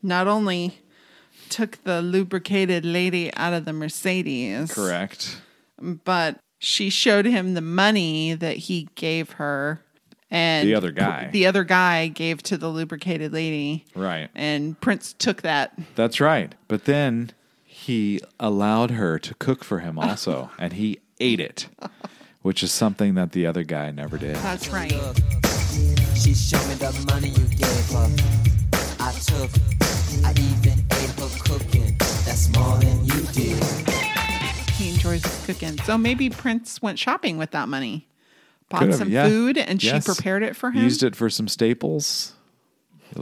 [0.02, 0.80] not only
[1.48, 5.40] took the lubricated lady out of the Mercedes, Correct.
[5.80, 9.80] but she showed him the money that he gave her
[10.30, 11.30] and The other guy.
[11.32, 14.28] the other guy gave to the lubricated lady Right.
[14.34, 16.54] and Prince took that That's right.
[16.68, 17.30] But then
[17.86, 21.68] he allowed her to cook for him also, and he ate it,
[22.42, 24.34] which is something that the other guy never did.
[24.36, 24.90] that's right
[26.14, 28.10] She showed me the money you gave her.
[28.98, 29.50] I took,
[30.24, 31.96] I even ate her cooking.
[32.26, 33.62] That's more than you did.
[34.72, 38.08] he enjoys cooking so maybe Prince went shopping with that money
[38.68, 39.28] bought Could've, some yeah.
[39.28, 40.04] food and Yes.
[40.04, 42.32] she prepared it for him Used it for some staples,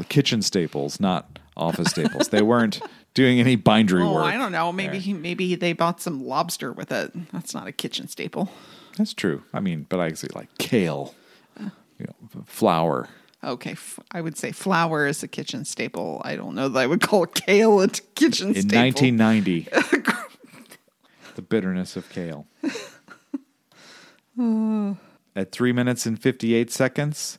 [0.09, 2.29] kitchen staples, not office staples.
[2.29, 2.81] They weren't
[3.15, 4.25] doing any bindery Oh, work.
[4.25, 4.73] I don't know.
[4.73, 7.13] Maybe he, maybe they bought some lobster with it.
[7.33, 8.51] That's not a kitchen staple.
[8.99, 9.43] That's true.
[9.53, 11.15] I mean, but I say like kale,
[11.61, 11.71] uh.
[11.99, 13.09] you know, flour.
[13.43, 16.23] Okay, f- I would say flour is a kitchen staple.
[16.25, 18.57] I don't know that I would call kale a kitchen staple.
[18.57, 19.19] In staple.
[19.19, 19.69] 1990,
[21.35, 22.47] the bitterness of kale.
[25.37, 27.39] At three minutes and 58 seconds,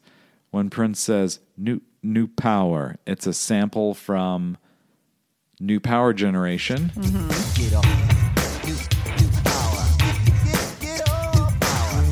[0.51, 4.57] when Prince says new new power, it's a sample from
[5.59, 6.91] New Power Generation.
[7.55, 7.85] Get up.
[8.65, 9.85] New, new power.
[10.43, 11.61] Get, get up.
[11.61, 12.03] Power.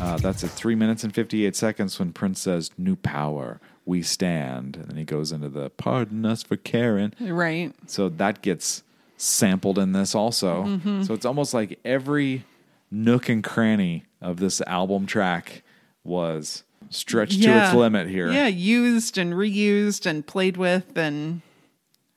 [0.00, 4.76] Uh, that's at three minutes and 58 seconds when Prince says, New power, we stand.
[4.76, 7.12] And then he goes into the pardon us for caring.
[7.20, 7.74] Right.
[7.86, 8.82] So that gets
[9.18, 10.64] sampled in this also.
[10.64, 11.02] Mm-hmm.
[11.02, 12.44] So it's almost like every
[12.90, 15.62] nook and cranny of this album track
[16.04, 18.30] was stretched to its limit here.
[18.30, 21.42] Yeah, used and reused and played with, and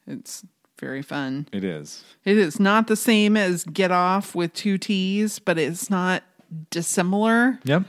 [0.07, 0.45] it's
[0.79, 1.47] very fun.
[1.51, 2.03] It is.
[2.23, 6.23] It is not the same as Get Off with two T's, but it's not
[6.69, 7.59] dissimilar.
[7.63, 7.83] Yep.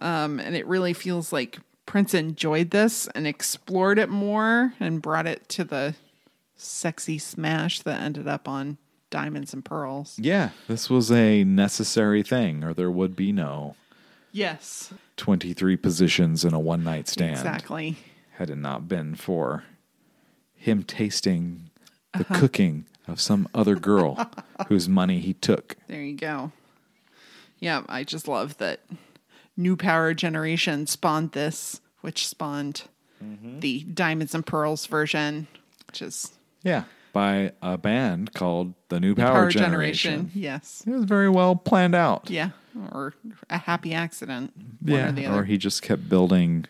[0.00, 5.26] Um, and it really feels like Prince enjoyed this and explored it more and brought
[5.26, 5.94] it to the
[6.56, 8.78] sexy smash that ended up on
[9.10, 10.16] Diamonds and Pearls.
[10.18, 10.50] Yeah.
[10.66, 13.76] This was a necessary thing, or there would be no
[14.32, 17.36] Yes, 23 positions in a one night stand.
[17.36, 17.96] exactly.
[18.32, 19.62] had it not been for
[20.64, 21.70] him tasting
[22.12, 22.38] the Uh-huh.
[22.40, 24.30] cooking of some other girl
[24.68, 25.76] whose money he took.
[25.88, 26.52] There you go.
[27.58, 28.80] Yeah, I just love that
[29.56, 32.82] New Power Generation spawned this, which spawned
[33.20, 35.46] the Diamonds and Pearls version,
[35.86, 36.84] which is Yeah.
[37.12, 40.30] By a band called the New Power, Generation.
[40.34, 40.82] Yes.
[40.86, 42.28] It was very well planned out.
[42.28, 42.50] Yeah.
[42.92, 43.14] Or
[43.48, 44.52] a happy accident.
[44.56, 45.08] One Yeah.
[45.08, 46.66] or the Or, he just kept building,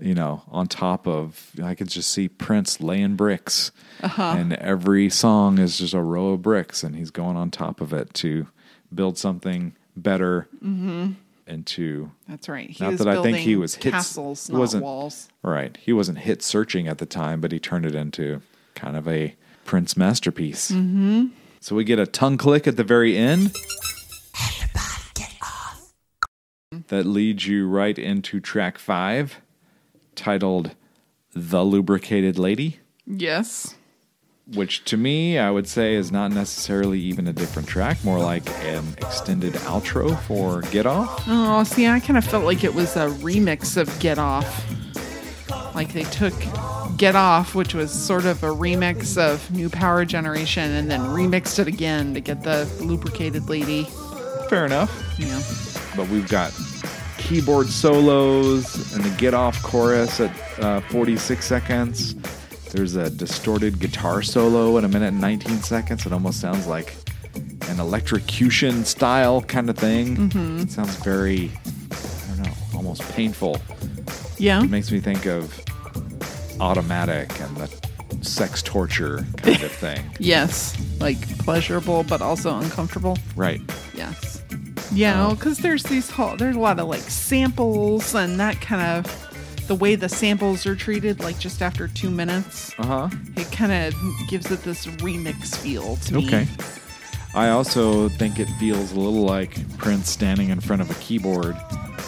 [0.00, 3.70] you know, on top of, I could just see Prince laying bricks.
[4.02, 4.34] Uh-huh.
[4.36, 7.92] And every song is just a row of bricks, and he's going on top of
[7.92, 8.48] it to
[8.94, 10.48] build something better
[11.46, 12.68] and to That's right.
[12.70, 15.28] He Not that I think he was hit, castles, not wasn't- walls.
[15.42, 15.76] Right.
[15.80, 18.40] He wasn't hit searching at the time, but he turned it into
[18.74, 19.34] kind of a
[19.64, 20.70] Prince masterpiece.
[20.70, 21.26] Mm-hmm.
[21.60, 23.54] So we get a tongue click at the very end.
[26.88, 29.40] That leads you right into track five,
[30.16, 30.74] titled
[31.34, 33.74] The Lubricated Lady, Yes.
[34.54, 38.48] which to me, I would say is not necessarily even a different track, more like
[38.64, 41.24] an extended outro for Get Off.
[41.26, 44.64] Oh, see, I kind of felt like it was a remix of Get Off.
[45.74, 46.34] Like they took
[46.96, 51.58] Get Off, which was sort of a remix of New Power Generation, and then remixed
[51.58, 53.84] it again to get the lubricated lady.
[54.48, 54.92] Fair enough.
[55.18, 55.40] You know,
[55.96, 56.52] but we've got
[57.28, 62.14] keyboard solos and the get off chorus at uh, 46 seconds.
[62.72, 66.06] There's a distorted guitar solo at a minute and 19 seconds.
[66.06, 66.94] It almost sounds like
[67.68, 70.30] an electrocution style kind of thing.
[70.60, 71.50] It sounds very,
[71.92, 73.58] I don't know, almost painful.
[74.38, 75.58] yeah, It makes me think of
[76.60, 80.04] automatic and the sex torture kind of thing.
[80.18, 83.16] yes, like pleasurable but also uncomfortable.
[83.36, 83.60] Right.
[84.94, 89.66] Yeah, because there's these whole, there's a lot of like samples and that kind of
[89.66, 93.08] the way the samples are treated, like just after two minutes, Uh huh.
[93.36, 93.94] it kind of
[94.28, 96.26] gives it this remix feel to me.
[96.26, 96.46] Okay.
[97.34, 101.56] I also think it feels a little like Prince standing in front of a keyboard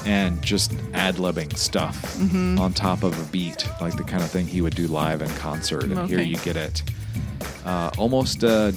[0.05, 2.61] and just ad libbing stuff Mm-hmm.
[2.61, 5.30] on top of a beat, like the kind of thing he would do live in
[5.37, 5.84] concert.
[5.84, 6.28] And here Okay.
[6.28, 6.82] you get it.
[7.64, 8.72] Uh, almost a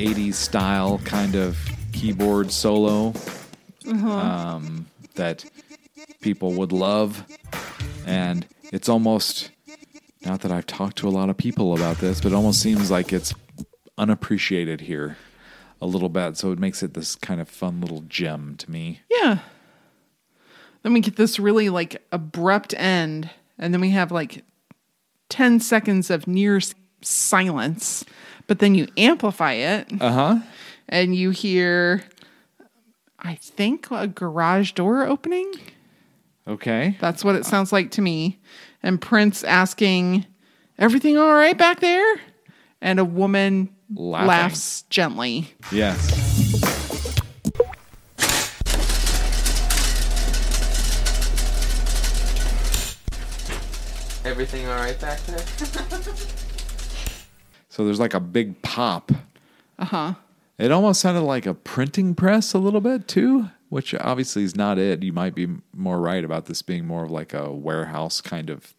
[0.00, 1.56] 80s style kind of
[1.92, 3.14] keyboard solo
[3.86, 4.08] Uh-huh.
[4.10, 5.44] um, that
[6.20, 7.24] people would love.
[8.06, 9.50] And it's almost,
[10.24, 12.90] not that I've talked to a lot of people about this, but it almost seems
[12.90, 13.34] like it's
[13.96, 15.16] unappreciated here
[15.80, 16.36] a little bit.
[16.36, 19.00] So it makes it this kind of fun little gem to me.
[19.10, 19.38] Yeah.
[20.82, 24.44] Then we get this really like abrupt end, and then we have like
[25.28, 26.60] 10 seconds of near
[27.02, 28.04] silence,
[28.46, 30.38] but then you amplify it Uh huh.
[30.88, 32.02] And you hear,
[33.18, 35.52] I think, a garage door opening.
[36.46, 36.96] Okay.
[37.00, 38.38] That's what it sounds like to me.
[38.82, 40.24] And Prince asking,
[40.78, 42.20] Everything all right back there?
[42.80, 44.28] And a woman Laughing.
[44.28, 45.52] laughs gently.
[45.72, 46.14] Yes.
[54.24, 55.38] Everything all right back there?
[57.70, 59.12] So there's like a big pop.
[59.78, 60.14] Uh huh.
[60.58, 64.78] It almost sounded like a printing press a little bit too, which obviously is not
[64.78, 65.02] it.
[65.02, 68.74] You might be more right about this being more of like a warehouse kind of.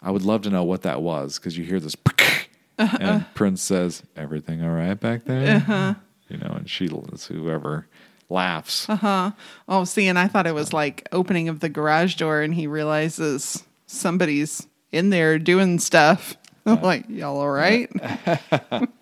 [0.00, 1.94] I would love to know what that was because you hear this,
[2.78, 2.98] uh-huh.
[3.00, 5.94] and Prince says, "Everything all right back there?" Uh-huh.
[6.28, 7.86] You know, and she, whoever,
[8.30, 8.88] laughs.
[8.88, 9.32] Uh-huh.
[9.68, 12.66] Oh, see, and I thought it was like opening of the garage door, and he
[12.66, 16.36] realizes somebody's in there doing stuff.
[16.66, 17.90] I'm like, y'all all right?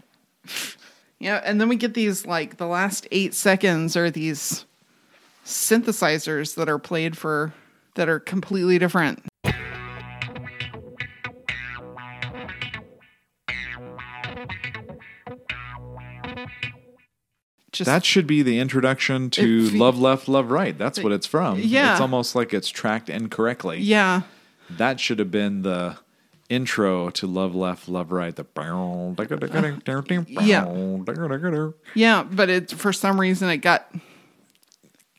[1.21, 4.65] yeah, and then we get these like the last eight seconds are these
[5.45, 7.53] synthesizers that are played for
[7.95, 9.23] that are completely different.
[17.73, 20.77] Just That should be the introduction to fe- Love Left, Love Right.
[20.77, 21.61] That's what it's from.
[21.61, 21.93] Yeah.
[21.93, 23.79] It's almost like it's tracked incorrectly.
[23.81, 24.23] yeah.
[24.71, 25.97] That should have been the
[26.51, 28.37] intro to Love Left, Love Right.
[28.37, 28.45] The
[30.29, 30.65] Yeah,
[31.95, 33.91] yeah, but it for some reason it got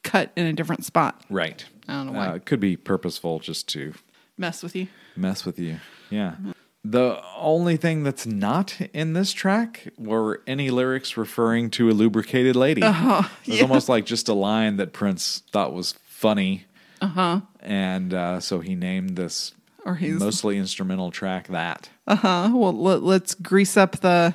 [0.04, 1.22] cut in a different spot.
[1.30, 1.66] Right.
[1.88, 2.28] I don't know why.
[2.28, 3.94] Uh, it could be purposeful just to
[4.38, 4.88] Mess with you.
[5.16, 5.78] mess with you.
[6.10, 6.36] Yeah.
[6.84, 12.56] The only thing that's not in this track were any lyrics referring to a lubricated
[12.56, 12.82] lady.
[12.82, 13.28] Uh-huh.
[13.46, 16.66] it was almost like just a line that Prince thought was funny.
[17.00, 17.42] Uh-huh.
[17.60, 19.54] And uh, so he named this
[19.86, 21.90] Or he's mostly instrumental track that.
[22.08, 22.52] uh huh.
[22.54, 24.34] well let, let's grease up the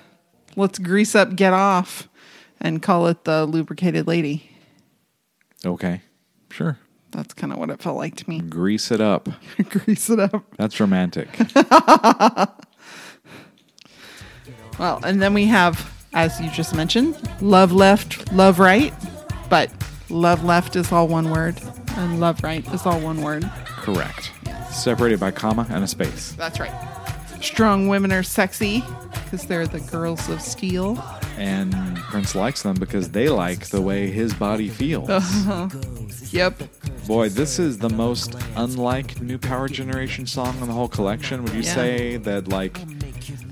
[0.57, 2.09] let's grease up get off
[2.61, 4.51] and call it the lubricated lady.
[5.64, 6.03] Okay.
[6.51, 6.78] Sure.
[7.12, 8.40] That's kind of what it felt like to me.
[8.40, 9.28] Grease it up.
[9.68, 10.44] grease it up.
[10.57, 11.28] That's romantic.
[14.78, 18.92] Well, and then we have as you just mentioned, love left, love right,
[19.51, 19.70] but
[20.09, 21.61] love left is all one word
[21.97, 23.49] and love right is all one word.
[23.66, 24.32] Correct.
[24.70, 26.32] Separated by comma and a space.
[26.32, 26.72] That's right.
[27.40, 28.82] Strong women are sexy
[29.24, 31.02] because they're the girls of steel.
[31.38, 35.08] And Prince likes them because they like the way his body feels.
[36.32, 36.60] Yep.
[37.06, 41.44] Boy, this is the most unlike New Power Generation song in the whole collection.
[41.44, 41.74] Would you Yeah.
[41.74, 42.78] say that, like,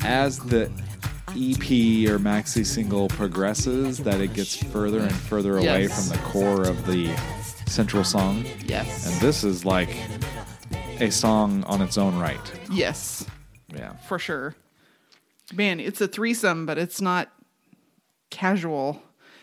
[0.02, 0.64] as the
[1.36, 6.08] EP or maxi single progresses, that it gets further and further away Yes.
[6.08, 7.10] from the core of the
[7.66, 8.44] central song?
[8.66, 9.06] Yes.
[9.06, 9.90] And this is like
[11.00, 12.40] a song on its own right.
[12.70, 13.26] yes.
[13.74, 13.94] Yeah.
[14.08, 14.54] For sure.
[15.52, 17.30] Man, it's a threesome, but it's not
[18.30, 19.02] casual.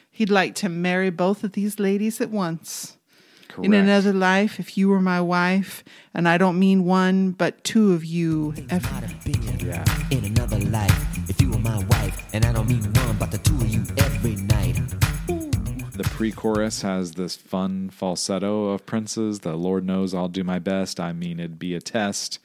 [0.09, 2.97] He'd like to marry both of these ladies at once.
[3.49, 3.65] Correct.
[3.65, 5.83] In another life, if you were my wife,
[6.13, 8.53] and I don't mean one, but two of you.
[8.69, 9.09] Every-
[9.67, 9.83] yeah.
[10.09, 12.81] In another life, if you were my wife, and I don't mean
[16.01, 19.41] The pre-chorus has this fun falsetto of Prince's.
[19.41, 20.99] The Lord knows I'll do my best.
[20.99, 22.39] I mean, it'd be a test.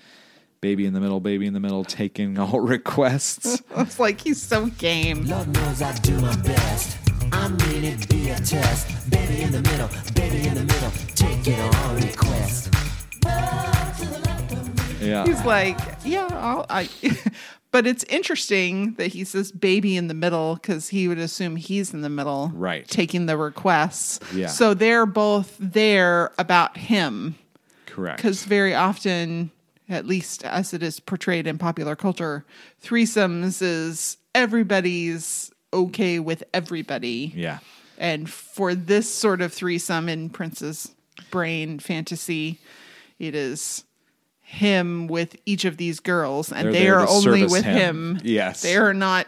[0.61, 3.63] Baby in the middle, baby in the middle, taking all requests.
[3.79, 5.25] it's like he's so game.
[5.25, 6.99] Lord knows I do my best.
[7.33, 9.09] I mean it be a test.
[9.09, 12.75] Baby in the middle, baby in the middle, take it on request.
[15.01, 15.25] Yeah.
[15.25, 16.91] He's like, yeah, I'll, I.
[17.77, 21.93] but it's interesting that he says baby in the middle because he would assume he's
[21.93, 22.89] in the middle, Right.
[22.89, 24.19] Taking the requests.
[24.35, 24.47] Yeah.
[24.47, 27.35] So they're both there about him
[27.85, 28.17] Correct.
[28.17, 29.51] because very often,
[29.91, 32.47] at least as it is portrayed in popular culture,
[32.83, 37.31] threesomes is everybody's okay with everybody.
[37.37, 37.59] Yeah.
[37.99, 40.95] And for this sort of threesome in Prince's
[41.31, 42.59] brain fantasy,
[43.19, 43.85] it is
[44.49, 47.65] him with each of these girls, and They're they there are to only service with
[47.65, 48.17] him.
[48.17, 48.21] him.
[48.25, 48.63] Yes.
[48.63, 49.27] They are not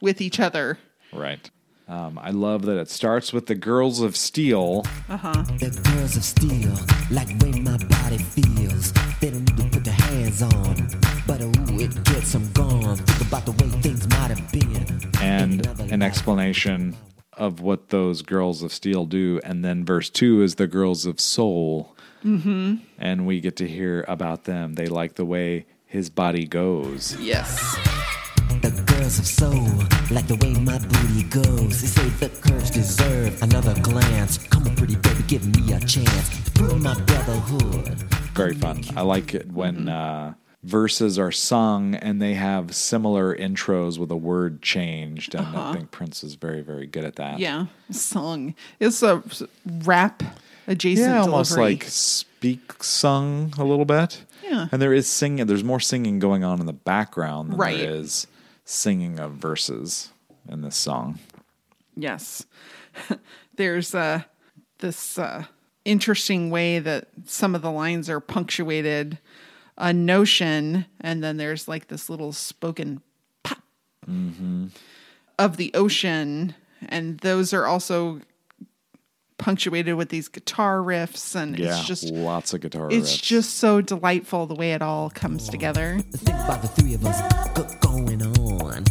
[0.00, 0.78] with each other.
[1.12, 1.48] Right.
[1.88, 4.84] Um, I love that it starts with the Girls of Steel.
[5.08, 5.42] Uh huh.
[5.60, 6.72] The girls of steel,
[7.12, 8.92] like the way my body feels.
[9.20, 10.88] They don't need to put their hands on,
[11.28, 12.96] but ooh, it gets them gone.
[12.96, 15.00] Think about the way things might have been.
[15.22, 16.96] and an explanation
[17.34, 21.20] of what those girls of steel do and then verse 2 is the girls of
[21.20, 21.94] soul
[22.24, 22.74] mm-hmm.
[22.98, 27.76] and we get to hear about them they like the way his body goes Yes.
[28.62, 29.68] The girls of soul,
[30.10, 31.80] like the way my booty goes.
[31.82, 34.38] They say the curves deserve another glance.
[34.38, 37.88] Come on, pretty baby, give me a chance to prove my brotherhood.
[38.34, 43.98] very fun i like it when uh, verses are sung and they have similar intros
[43.98, 47.66] with a word changed and i think prince is very very good at that Yeah.
[47.90, 48.54] sung.
[48.80, 49.22] It's a
[49.84, 50.22] rap
[50.66, 51.74] adjacent yeah almost delivery.
[51.74, 54.68] like speak sung a little bit Yeah.
[54.72, 57.78] and there is singing there's more singing going on in the background than Right.
[57.78, 58.26] there is
[58.64, 60.10] singing of verses
[60.48, 61.18] in this song
[61.98, 62.44] Yes.
[63.56, 64.22] There's uh,
[64.80, 65.44] this uh,
[65.86, 69.18] interesting way that some of the lines are punctuated.
[69.78, 73.00] A notion, and then there's like this little spoken
[73.44, 73.62] pop
[75.38, 76.54] of the ocean,
[76.88, 78.20] and those are also
[79.38, 82.98] punctuated with these guitar riffs, and yeah it's just lots of guitar riffs.
[82.98, 83.22] it's riffs.
[83.22, 85.98] just so delightful the way it all comes together.
[86.12, 87.20] Think about the three of us
[87.54, 88.84] go- going on.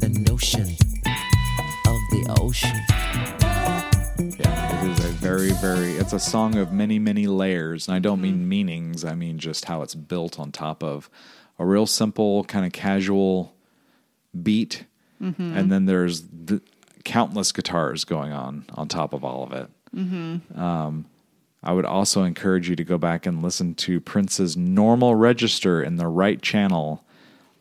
[0.00, 0.62] The notion
[1.86, 2.76] of the ocean.
[4.38, 7.98] yeah it is a very very it's a song of many many layers and i
[7.98, 8.48] don't mean mm-hmm.
[8.48, 11.08] meanings i mean just how it's built on top of
[11.58, 13.54] a real simple kind of casual
[14.42, 14.84] beat
[15.22, 15.56] mm-hmm.
[15.56, 16.60] and then there's the
[17.08, 19.70] countless guitars going on on top of all of it.
[20.54, 21.06] Um,
[21.62, 25.96] i would also encourage you to go back and listen to prince's normal register in
[25.96, 27.02] the right channel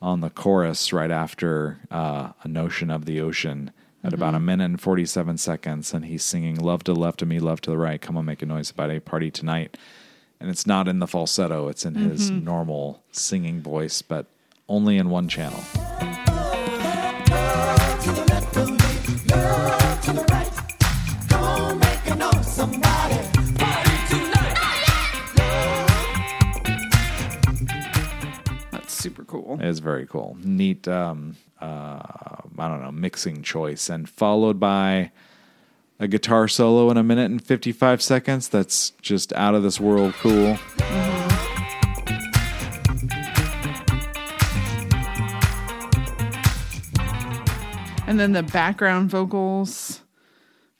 [0.01, 3.71] on the chorus right after uh, a notion of the ocean
[4.03, 7.29] at about a minute and 47 seconds and he's singing love to the left of
[7.29, 9.77] me love to the right come on make a noise about a party tonight.
[10.39, 14.25] And it's not in the falsetto it's in his normal singing voice but
[14.67, 15.63] only in one channel
[29.07, 29.57] super cool.
[29.61, 30.35] It's very cool.
[30.43, 33.87] Neat, um, uh, I don't know, mixing choice.
[33.87, 35.11] And followed by
[35.97, 38.49] a guitar solo in a minute and 55 seconds.
[38.49, 40.57] That's just out of this world cool.
[48.07, 50.01] And then the background vocals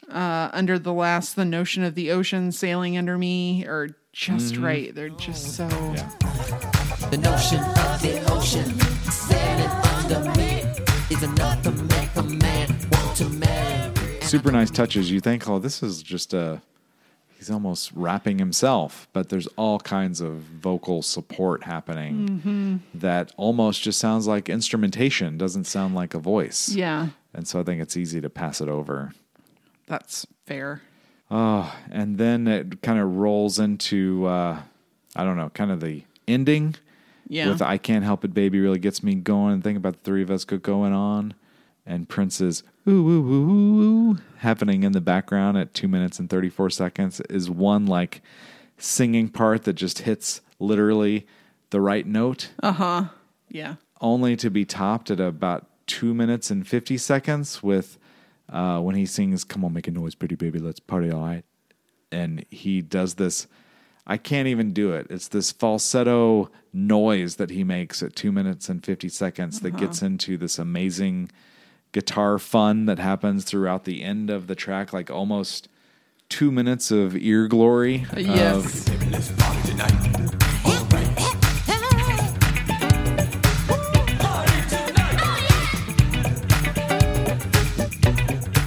[0.09, 4.93] uh, under the last, the notion of the ocean sailing under me are just right.
[4.93, 5.67] They're just so.
[5.67, 6.09] Yeah.
[7.09, 8.16] The notion of the
[8.47, 8.79] ocean
[9.11, 9.69] sailing
[10.15, 10.63] under me
[11.09, 14.21] is enough to make a man want to marry.
[14.21, 15.11] Super nice touches.
[15.11, 16.61] You think, oh, this is just a.
[17.37, 22.75] He's almost rapping himself, but there's all kinds of vocal support happening mm-hmm.
[22.95, 26.69] that almost just sounds like instrumentation, doesn't sound like a voice.
[26.69, 29.11] Yeah, And so I think it's easy to pass it over.
[29.87, 30.81] that's fair.
[31.29, 34.61] Oh, and then it kind of rolls into uh,
[35.15, 36.75] I don't know, kind of the ending
[37.27, 37.49] Yeah.
[37.49, 39.53] with "I Can't Help It, Baby" really gets me going.
[39.55, 41.33] And think about the three of us going on,
[41.85, 46.29] and Prince's "ooh ooh ooh ooh" ooh happening in the background at two minutes and
[46.29, 48.21] thirty four seconds is one like
[48.77, 51.25] singing part that just hits literally
[51.71, 52.51] the right note.
[52.63, 53.03] Uh huh.
[53.49, 53.75] Yeah.
[54.01, 57.97] only to be topped at about two minutes and 50 seconds with
[58.49, 61.43] uh, when he sings, Come on, make a noise, pretty baby, let's party all right.
[62.11, 63.47] And he does this,
[64.05, 65.07] I can't even do it.
[65.09, 70.01] It's this falsetto noise that he makes at two minutes and 50 seconds that gets
[70.01, 71.29] into this amazing
[71.91, 75.67] guitar fun that happens throughout the end of the track, like almost
[76.29, 78.05] two minutes of ear glory.
[78.11, 78.85] of- Yes.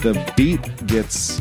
[0.02, 1.40] the beat gets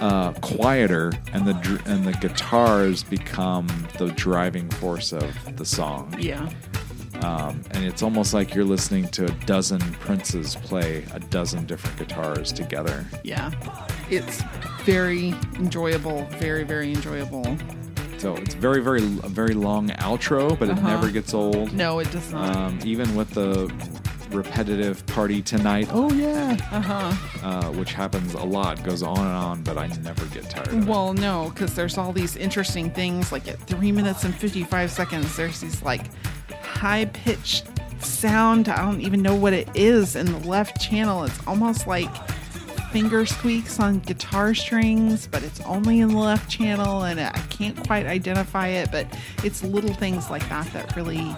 [0.00, 3.66] uh, quieter and the dr- and the guitars become
[3.98, 6.14] the driving force of the song.
[6.18, 6.48] Yeah.
[7.22, 11.98] Um, and it's almost like you're listening to a dozen princes play a dozen different
[11.98, 13.04] guitars together.
[13.24, 13.50] Yeah.
[14.08, 14.40] It's
[14.84, 16.24] very enjoyable.
[16.38, 17.56] Very, very enjoyable.
[18.18, 20.88] So it's very, very, a very long outro, but it Uh-huh.
[20.88, 21.72] never gets old.
[21.72, 22.54] No, it does not.
[22.56, 23.66] Um, even with the
[24.30, 27.46] repetitive party tonight, oh yeah, Uh-huh.
[27.46, 30.74] uh, which happens a lot, goes on and on, but I never get tired of
[30.74, 30.84] it.
[30.86, 33.32] Well, no, because there's all these interesting things.
[33.32, 36.02] Like at three minutes and 55 seconds, there's these like
[36.62, 37.66] high pitched
[38.00, 38.68] sound.
[38.68, 41.24] I don't even know what it is in the left channel.
[41.24, 42.10] It's almost like
[42.92, 47.76] finger squeaks on guitar strings, but it's only in the left channel, and I can't
[47.86, 48.90] quite identify it.
[48.90, 49.06] But
[49.44, 51.34] it's little things like that that really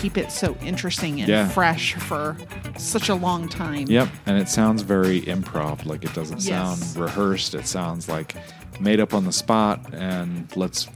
[0.00, 1.48] keep it so interesting and Yeah.
[1.48, 2.36] fresh for
[2.78, 3.86] such a long time.
[3.88, 5.84] Yep, and it sounds very improv.
[5.84, 6.80] Like it doesn't Yes.
[6.80, 7.54] sound rehearsed.
[7.54, 8.34] It sounds like
[8.80, 10.88] made up on the spot, and let's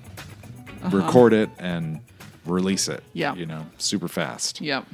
[0.90, 2.00] record it and
[2.46, 3.00] release it.
[3.00, 3.10] Uh-huh.
[3.12, 3.34] Yeah.
[3.34, 4.60] you know, super fast.
[4.60, 4.86] Yep.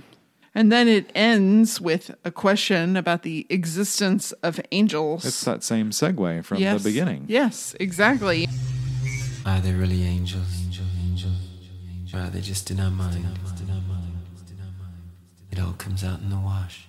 [0.54, 5.24] And then it ends with a question about the existence of angels.
[5.24, 6.82] It's that same segue from yes.
[6.82, 7.26] the beginning.
[7.28, 8.48] Yes, exactly.
[9.46, 10.62] Are they really angels?
[10.64, 11.30] Angel, angel,
[12.00, 12.18] angel.
[12.18, 13.26] Or are they just in our mind?
[15.50, 16.86] It all comes out in the wash.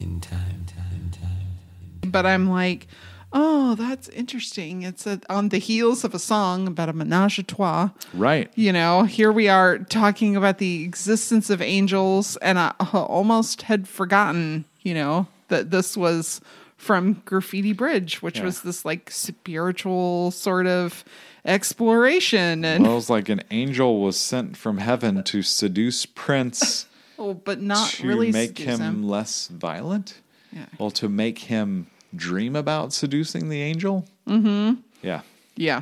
[0.00, 2.10] In time, time, time.
[2.10, 2.88] But I'm like,
[3.32, 4.82] oh, that's interesting.
[4.82, 7.90] It's a, on the heels of a song about a menage a trois.
[8.12, 8.50] Right.
[8.56, 13.62] You know, here we are talking about the existence of angels, and I uh, almost
[13.62, 16.40] had forgotten, you know, that this was
[16.76, 18.44] from Graffiti Bridge, which Yeah.
[18.44, 21.04] was this like spiritual sort of
[21.44, 22.64] exploration.
[22.64, 26.86] And Well, it's like an angel was sent from heaven to seduce Prince
[27.34, 30.20] but not to really make seduce him, less violent.
[30.52, 30.66] Yeah.
[30.78, 34.04] Well, to make him dream about seducing the angel.
[34.28, 34.80] Mm-hmm.
[35.02, 35.22] Yeah,
[35.56, 35.80] Yeah.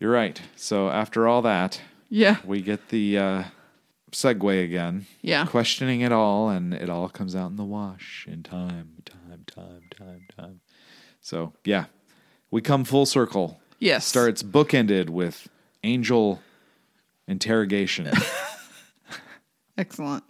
[0.00, 0.40] you're right.
[0.56, 2.36] So after all that, Yeah.
[2.44, 3.44] we get the uh,
[4.12, 5.06] segue again.
[5.20, 5.44] Yeah.
[5.46, 9.82] Questioning it all, and it all comes out in the wash in time, time, time,
[9.96, 10.60] time, time.
[11.20, 11.84] So, yeah,
[12.50, 13.60] we come full circle.
[13.78, 14.06] Yes.
[14.06, 15.48] Starts bookended with
[15.84, 16.40] angel
[17.28, 18.10] interrogation.
[19.78, 20.24] Excellent.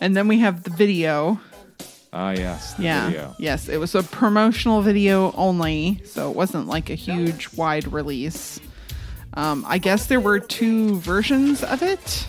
[0.00, 1.40] And then we have the video.
[2.12, 2.74] ah, yes.
[2.74, 3.06] the Yeah.
[3.06, 3.34] video.
[3.38, 8.58] Yes, it was a promotional video only, so it wasn't like a huge wide release.
[9.34, 12.26] Um, I guess there were two versions of it,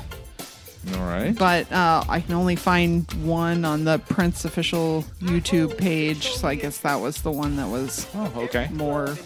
[0.93, 1.35] All right.
[1.35, 6.53] but uh, I can only find one on the Prince official YouTube page, so I
[6.53, 8.69] guess that was the one that was Oh, okay.
[8.71, 9.17] more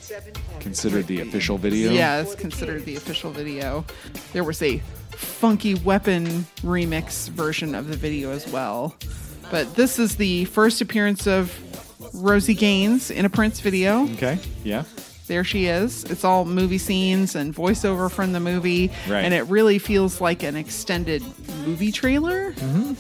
[0.61, 1.91] Considered the official video.
[1.91, 3.83] Yeah, it's considered the official video.
[4.31, 4.81] There was a
[5.15, 8.95] funky weapon remix version of the video as well.
[9.51, 11.53] But this is the first appearance of
[12.13, 14.03] Rosie Gaines in a Prince video.
[14.13, 14.39] Okay.
[14.63, 14.83] Yeah.
[15.27, 16.03] There she is.
[16.05, 18.91] It's all movie scenes and voiceover from the movie.
[19.07, 19.23] Right.
[19.23, 21.23] And it really feels like an extended
[21.65, 22.93] movie trailer, Mm-hmm.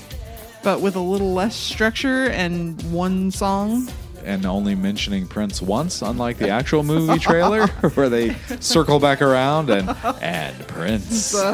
[0.63, 3.87] but with a little less structure and one song.
[4.25, 9.69] And only mentioning Prince once, unlike the actual movie trailer, where they circle back around
[9.69, 9.89] and
[10.21, 11.35] and Prince.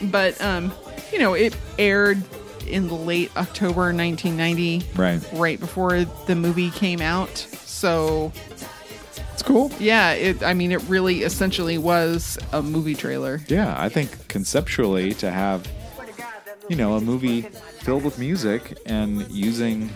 [0.00, 0.72] But, um,
[1.12, 2.22] you know, it aired
[2.66, 4.84] in late October 1990.
[4.94, 5.20] Right.
[5.32, 7.36] right before the movie came out.
[7.36, 8.32] So
[9.32, 9.72] It's cool.
[9.80, 10.42] yeah, it.
[10.42, 13.40] I mean, it really essentially was a movie trailer.
[13.48, 15.66] Yeah, I think conceptually to have,
[16.68, 17.42] you know, a movie
[17.82, 19.90] filled with music and using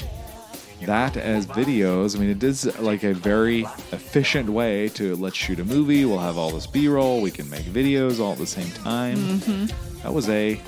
[0.87, 2.17] that as videos.
[2.17, 3.61] I mean, it is like a very
[3.93, 6.05] efficient way to let's shoot a movie.
[6.05, 7.21] We'll have all this B-roll.
[7.21, 9.17] We can make videos all at the same time.
[9.17, 9.99] Mm-hmm.
[10.03, 10.61] That was a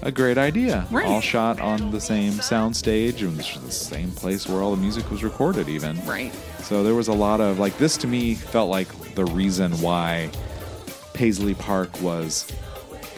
[0.00, 0.86] a great idea.
[0.92, 1.04] Right.
[1.06, 5.10] All shot on the same sound stage and the same place where all the music
[5.10, 5.68] was recorded.
[5.68, 6.32] Even Right.
[6.62, 10.30] so there was a lot of like this to me felt like the reason why
[11.14, 12.46] Paisley Park was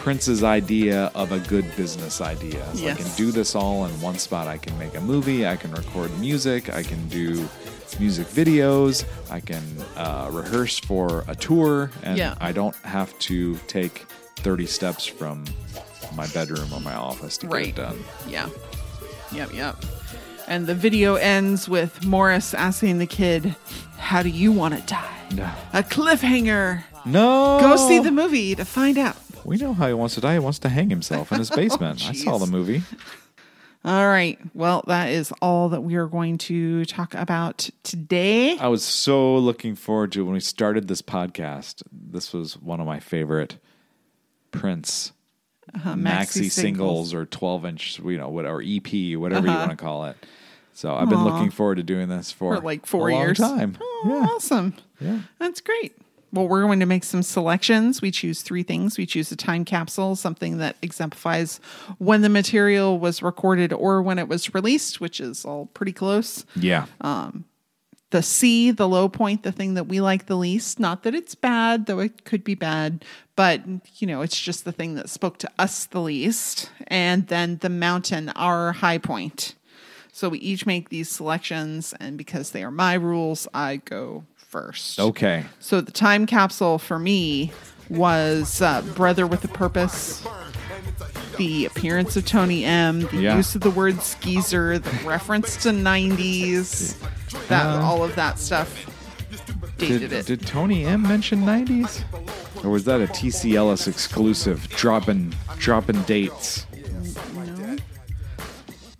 [0.00, 2.64] Prince's idea of a good business idea.
[2.74, 4.48] Like, I can do this all in one spot.
[4.48, 5.46] I can make a movie.
[5.46, 6.74] I can record music.
[6.74, 7.46] I can do
[7.98, 9.04] music videos.
[9.30, 9.62] I can
[9.96, 12.34] uh, rehearse for a tour, and Yeah.
[12.40, 14.06] I don't have to take
[14.36, 15.44] 30 steps from
[16.14, 18.02] my bedroom or my office to get it done.
[18.26, 18.48] Yeah.
[19.32, 19.76] Yep, yep.
[20.48, 23.54] And the video ends with Morris asking the kid,
[23.98, 25.16] How do you want to die?
[25.34, 25.50] No.
[25.74, 26.84] A cliffhanger.
[27.04, 27.58] No.
[27.60, 29.16] Go see the movie to find out.
[29.50, 30.34] We know how he wants to die.
[30.34, 32.08] He wants to hang himself in his basement.
[32.08, 32.82] I saw the movie.
[33.84, 34.38] All right.
[34.54, 38.56] Well, that is all that we are going to talk about today.
[38.58, 41.82] I was so looking forward to when we started this podcast.
[41.90, 43.56] This was one of my favorite
[44.52, 45.10] Prince
[45.74, 50.04] Uh, maxi singles or 12 inch, you know, whatever EP, whatever you want to call
[50.04, 50.16] it.
[50.74, 53.38] So I've been looking forward to doing this for, for like four a long years.
[53.38, 53.76] time.
[53.80, 54.74] Oh, awesome.
[55.00, 55.22] Yeah.
[55.40, 55.96] That's great.
[56.32, 58.00] Well, we're going to make some selections.
[58.00, 58.96] We choose three things.
[58.96, 61.60] We choose a time capsule, something that exemplifies
[61.98, 66.44] when the material was recorded or when it was released, which is all pretty close.
[66.54, 66.86] Yeah.
[67.00, 67.44] Um,
[68.10, 70.78] the sea, the low point, the thing that we like the least.
[70.78, 73.04] Not that it's bad, though it could be bad,
[73.36, 73.62] but
[73.98, 76.70] you know, it's just the thing that spoke to us the least.
[76.88, 79.54] And then the mountain, our high point.
[80.12, 84.24] So we each make these selections, and because they are my rules, I go
[84.54, 84.98] first.
[84.98, 85.44] okay.
[85.60, 87.52] So the time capsule for me
[87.88, 90.24] was uh, Brother with a Purpose,
[91.38, 93.36] the appearance of Tony M, the Yeah.
[93.36, 96.96] use of the word skeezer, the reference to 90s,
[97.48, 98.86] that Uh, all of that stuff
[99.78, 100.26] dated Did, it.
[100.26, 102.02] did Tony M mention 90s?
[102.64, 104.68] Or was that a TC Ellis exclusive?
[104.70, 106.66] Dropping dropping dates.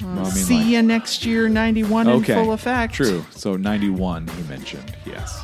[0.03, 0.09] No.
[0.23, 2.95] I mean, See like- ya next year, 91 in full effect.
[2.95, 3.25] True.
[3.31, 4.95] So 91 he mentioned.
[5.05, 5.43] Yes.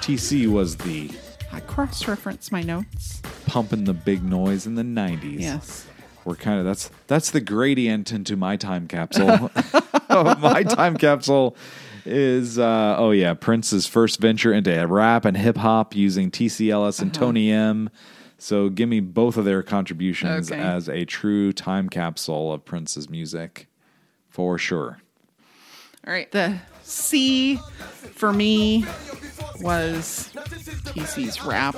[0.00, 1.10] TC was the
[1.52, 3.20] I cross reference my notes.
[3.46, 5.40] pumping the big noise in the 90s.
[5.40, 5.86] Yes.
[6.24, 9.50] We're kind of that's that's the gradient into my time capsule.
[10.10, 11.56] my time capsule
[12.04, 16.98] is uh, oh yeah, Prince's first venture into rap and hip hop using TC Ellis
[16.98, 17.04] Uh-huh.
[17.06, 17.90] and Tony M.
[18.38, 20.60] So give me both of their contributions Okay.
[20.60, 23.66] as a true time capsule of Prince's music,
[24.30, 24.98] for sure.
[26.06, 26.30] All right.
[26.30, 27.56] The sea
[28.14, 28.84] for me
[29.60, 30.30] was
[30.94, 31.76] TC's rap,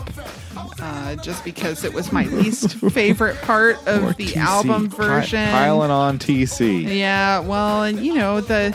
[0.81, 5.49] uh, just because it was my least favorite part of the TC, album version.
[5.49, 6.97] piling on TC.
[6.97, 8.67] Yeah, well, and you know, the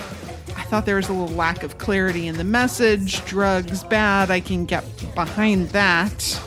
[0.57, 3.23] I thought there was a little lack of clarity in the message.
[3.25, 4.83] Drugs bad, I can get
[5.13, 6.41] behind that.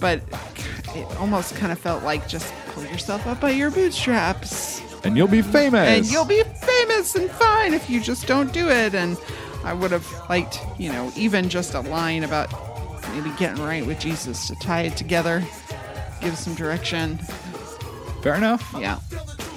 [0.00, 0.22] But
[0.94, 5.28] it almost kind of felt like just pull yourself up by your bootstraps And you'll
[5.28, 5.88] be famous.
[5.88, 6.42] and you'll be
[6.80, 8.94] famous and fine if you just don't do it.
[8.94, 9.16] And
[9.64, 12.50] I would have liked, you know, even just a line about
[13.12, 15.42] maybe getting right with Jesus to tie it together,
[16.20, 17.18] give some direction.
[18.22, 18.74] Fair enough.
[18.78, 18.98] Yeah.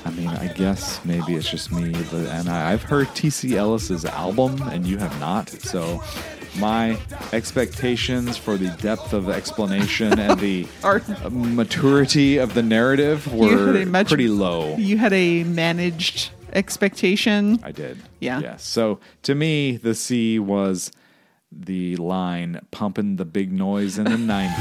[0.05, 4.03] I mean, I guess maybe it's just me, but and I, I've heard TC Ellis's
[4.03, 5.49] album, and you have not.
[5.49, 6.03] So
[6.57, 6.97] my
[7.31, 10.67] expectations for the depth of explanation and the
[11.31, 14.75] maturity of the narrative were much- pretty low.
[14.75, 17.59] You had a managed expectation.
[17.63, 17.97] I did.
[18.19, 18.39] Yeah.
[18.39, 18.63] Yes.
[18.63, 20.91] So to me, the sea was
[21.51, 24.57] the line pumping the big noise in the 90s.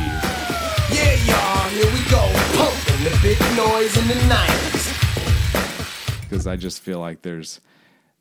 [0.90, 2.30] Yeah, y'all, here we go.
[2.56, 6.22] Pumping the big noise in the 90s.
[6.28, 7.60] because I just feel like there's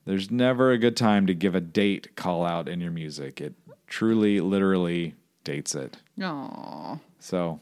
[0.06, 3.40] there's never a good time to give a date call out in your music.
[3.42, 3.54] It
[3.88, 5.98] truly, literally dates it.
[6.20, 7.00] Aww.
[7.20, 7.60] So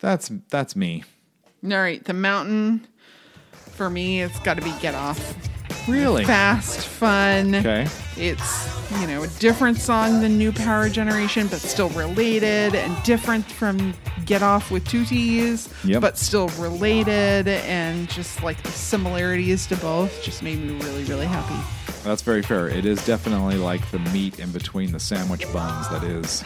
[0.00, 1.04] that's that's me.
[1.64, 2.86] All right, the mountain.
[3.74, 5.18] For me, it's got to be Get Off.
[5.88, 6.24] Really?
[6.24, 7.54] Fast, fun.
[7.56, 7.86] Okay.
[8.16, 13.44] It's, you know, a different song than New Power Generation, but still related and different
[13.44, 13.92] from
[14.24, 16.00] Get Off with Two T's, Yep.
[16.00, 17.48] but still related.
[17.48, 21.60] And just like the similarities to both just made me really, really happy.
[22.04, 22.68] That's very fair.
[22.68, 26.44] It is definitely like the meat in between the sandwich buns that is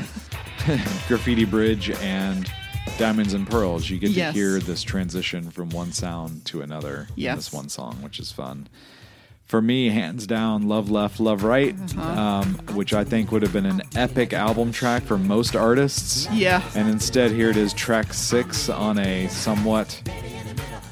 [1.09, 2.51] Graffiti Bridge and
[2.97, 3.91] Diamonds and Pearls.
[3.91, 4.33] You get Yes.
[4.35, 8.33] to hear this transition from one sound to another in this one song, which is
[8.33, 8.69] fun.
[9.47, 12.21] For me, hands down, Love Left, Love Right, Uh-huh.
[12.21, 16.29] um, which I think would have been an epic album track for most artists.
[16.33, 16.63] Yeah.
[16.75, 20.03] And instead, here it is, track six on a somewhat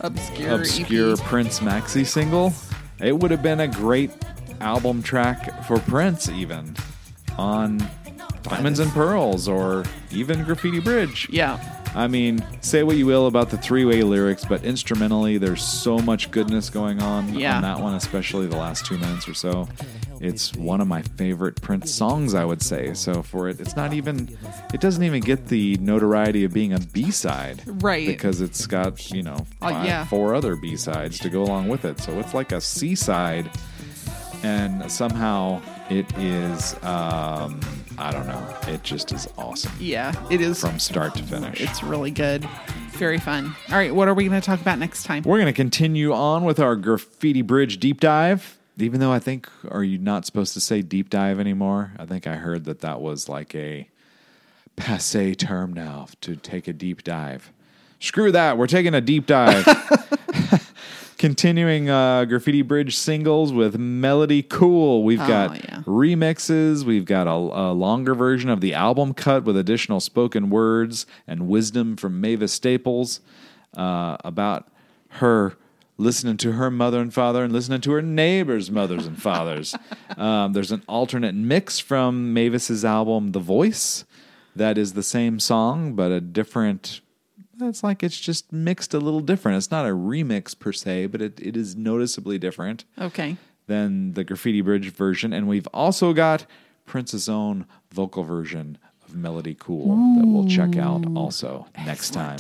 [0.01, 1.19] Obscure, obscure EP.
[1.25, 2.55] Prince maxi single.
[2.99, 4.11] It would have been a great
[4.61, 6.77] album track for Prince, even
[7.37, 7.87] on
[8.43, 11.29] Diamonds and Pearls or even Graffiti Bridge.
[11.31, 11.59] Yeah.
[11.97, 15.99] I mean, say what you will about the three way lyrics, but instrumentally, there's so
[15.99, 17.57] much goodness going on Yeah.
[17.57, 19.67] on that one, especially the last two minutes or so.
[20.21, 22.93] It's one of my favorite Prince songs, I would say.
[22.95, 24.29] So for it, it's not even,
[24.75, 28.07] it doesn't even get the notoriety of being a B side, Right.
[28.07, 30.05] Because it's got you know Oh, five, yeah.
[30.05, 31.99] four other B sides to go along with it.
[32.01, 33.51] So it's like a C side,
[34.43, 35.61] and somehow
[35.91, 37.61] it is, um,
[37.99, 40.13] I don't know, it just is awesome Yeah.
[40.31, 40.61] It is.
[40.61, 41.61] from start to finish.
[41.61, 42.47] It's really good.
[42.93, 43.55] Very fun.
[43.71, 45.23] All right, what are we going to talk about next time?
[45.25, 48.59] We're going to continue on with our graffiti bridge deep dive.
[48.79, 51.93] Even though I think, are you not supposed to say deep dive anymore?
[51.99, 53.89] I think I heard that that was like a
[54.77, 57.51] passe term now to take a deep dive.
[58.01, 58.59] Screw that.
[58.59, 59.65] We're taking a deep dive.
[61.19, 65.03] Continuing uh, Graffiti Bridge singles with Melody Cool.
[65.03, 65.83] We've Oh, got yeah.
[65.87, 66.85] remixes.
[66.85, 71.49] We've got a, a longer version of the album cut with additional spoken words and
[71.49, 73.21] wisdom from Mavis Staples
[73.77, 74.69] uh, about
[75.09, 75.57] her
[75.97, 79.75] listening to her mother and father and listening to her neighbors' mothers and fathers.
[80.19, 84.05] um, there's an alternate mix from Mavis's album The Voice
[84.55, 87.01] that is the same song but a different
[87.61, 89.59] it's like it's just mixed a little different.
[89.59, 93.37] It's not a remix per se, but it, it is noticeably different Okay.
[93.67, 95.33] than the Graffiti Bridge version.
[95.33, 96.47] And we've also got
[96.85, 102.39] Prince's own vocal version of Melody Cool that we'll check out also next time.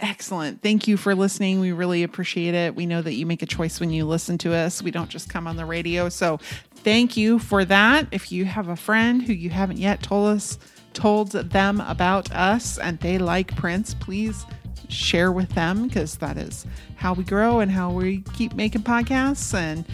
[0.00, 0.60] Excellent.
[0.60, 1.60] Thank you for listening.
[1.60, 2.74] We really appreciate it.
[2.74, 4.82] We know that you make a choice when you listen to us.
[4.82, 6.08] We don't just come on the radio.
[6.08, 6.38] So
[6.76, 8.08] thank you for that.
[8.10, 10.58] If you have a friend who you haven't yet told us
[10.94, 14.46] told them about us and they like Prince, please
[14.88, 16.66] share with them because that is
[16.96, 19.52] how we grow and how we keep making podcasts.
[19.54, 19.84] And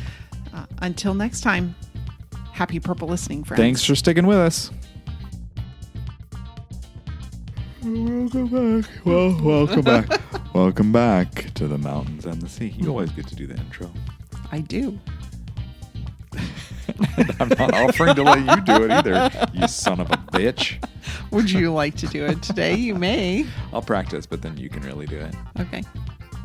[0.54, 1.74] uh, until next time,
[2.52, 3.60] happy purple listening, friends.
[3.60, 4.70] Thanks for sticking with us.
[7.82, 8.90] Welcome back.
[9.06, 10.20] Well, welcome back.
[10.54, 12.74] welcome back to the mountains and the sea.
[12.76, 13.90] You always get to do the intro.
[14.52, 14.98] I do.
[17.40, 20.84] I'm not offering to let you do it either, you son of a bitch.
[21.30, 22.74] Would you like to do it today?
[22.74, 23.46] You may.
[23.72, 25.34] I'll practice, but then you can really do it.
[25.58, 25.82] Okay.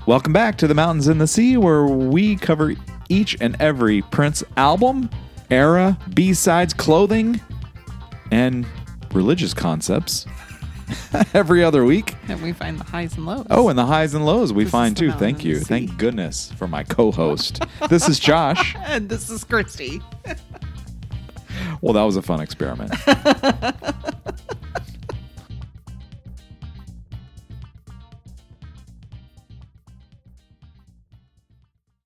[0.06, 2.76] Welcome back to the Mountains and the Sea, where we cover
[3.10, 5.10] each and every Prince album,
[5.49, 7.41] era, B sides, clothing,
[8.32, 8.65] and
[9.14, 10.26] religious concepts
[11.34, 12.16] every other week.
[12.28, 13.48] And we find the highs and lows.
[13.49, 15.12] Oh, and the highs and lows we This find too.
[15.12, 15.60] Thank you.
[15.60, 17.64] Thank goodness for my co host.
[17.90, 18.76] this is Josh.
[18.86, 20.02] and this is Christy.
[21.82, 22.94] Well, that was a fun experiment.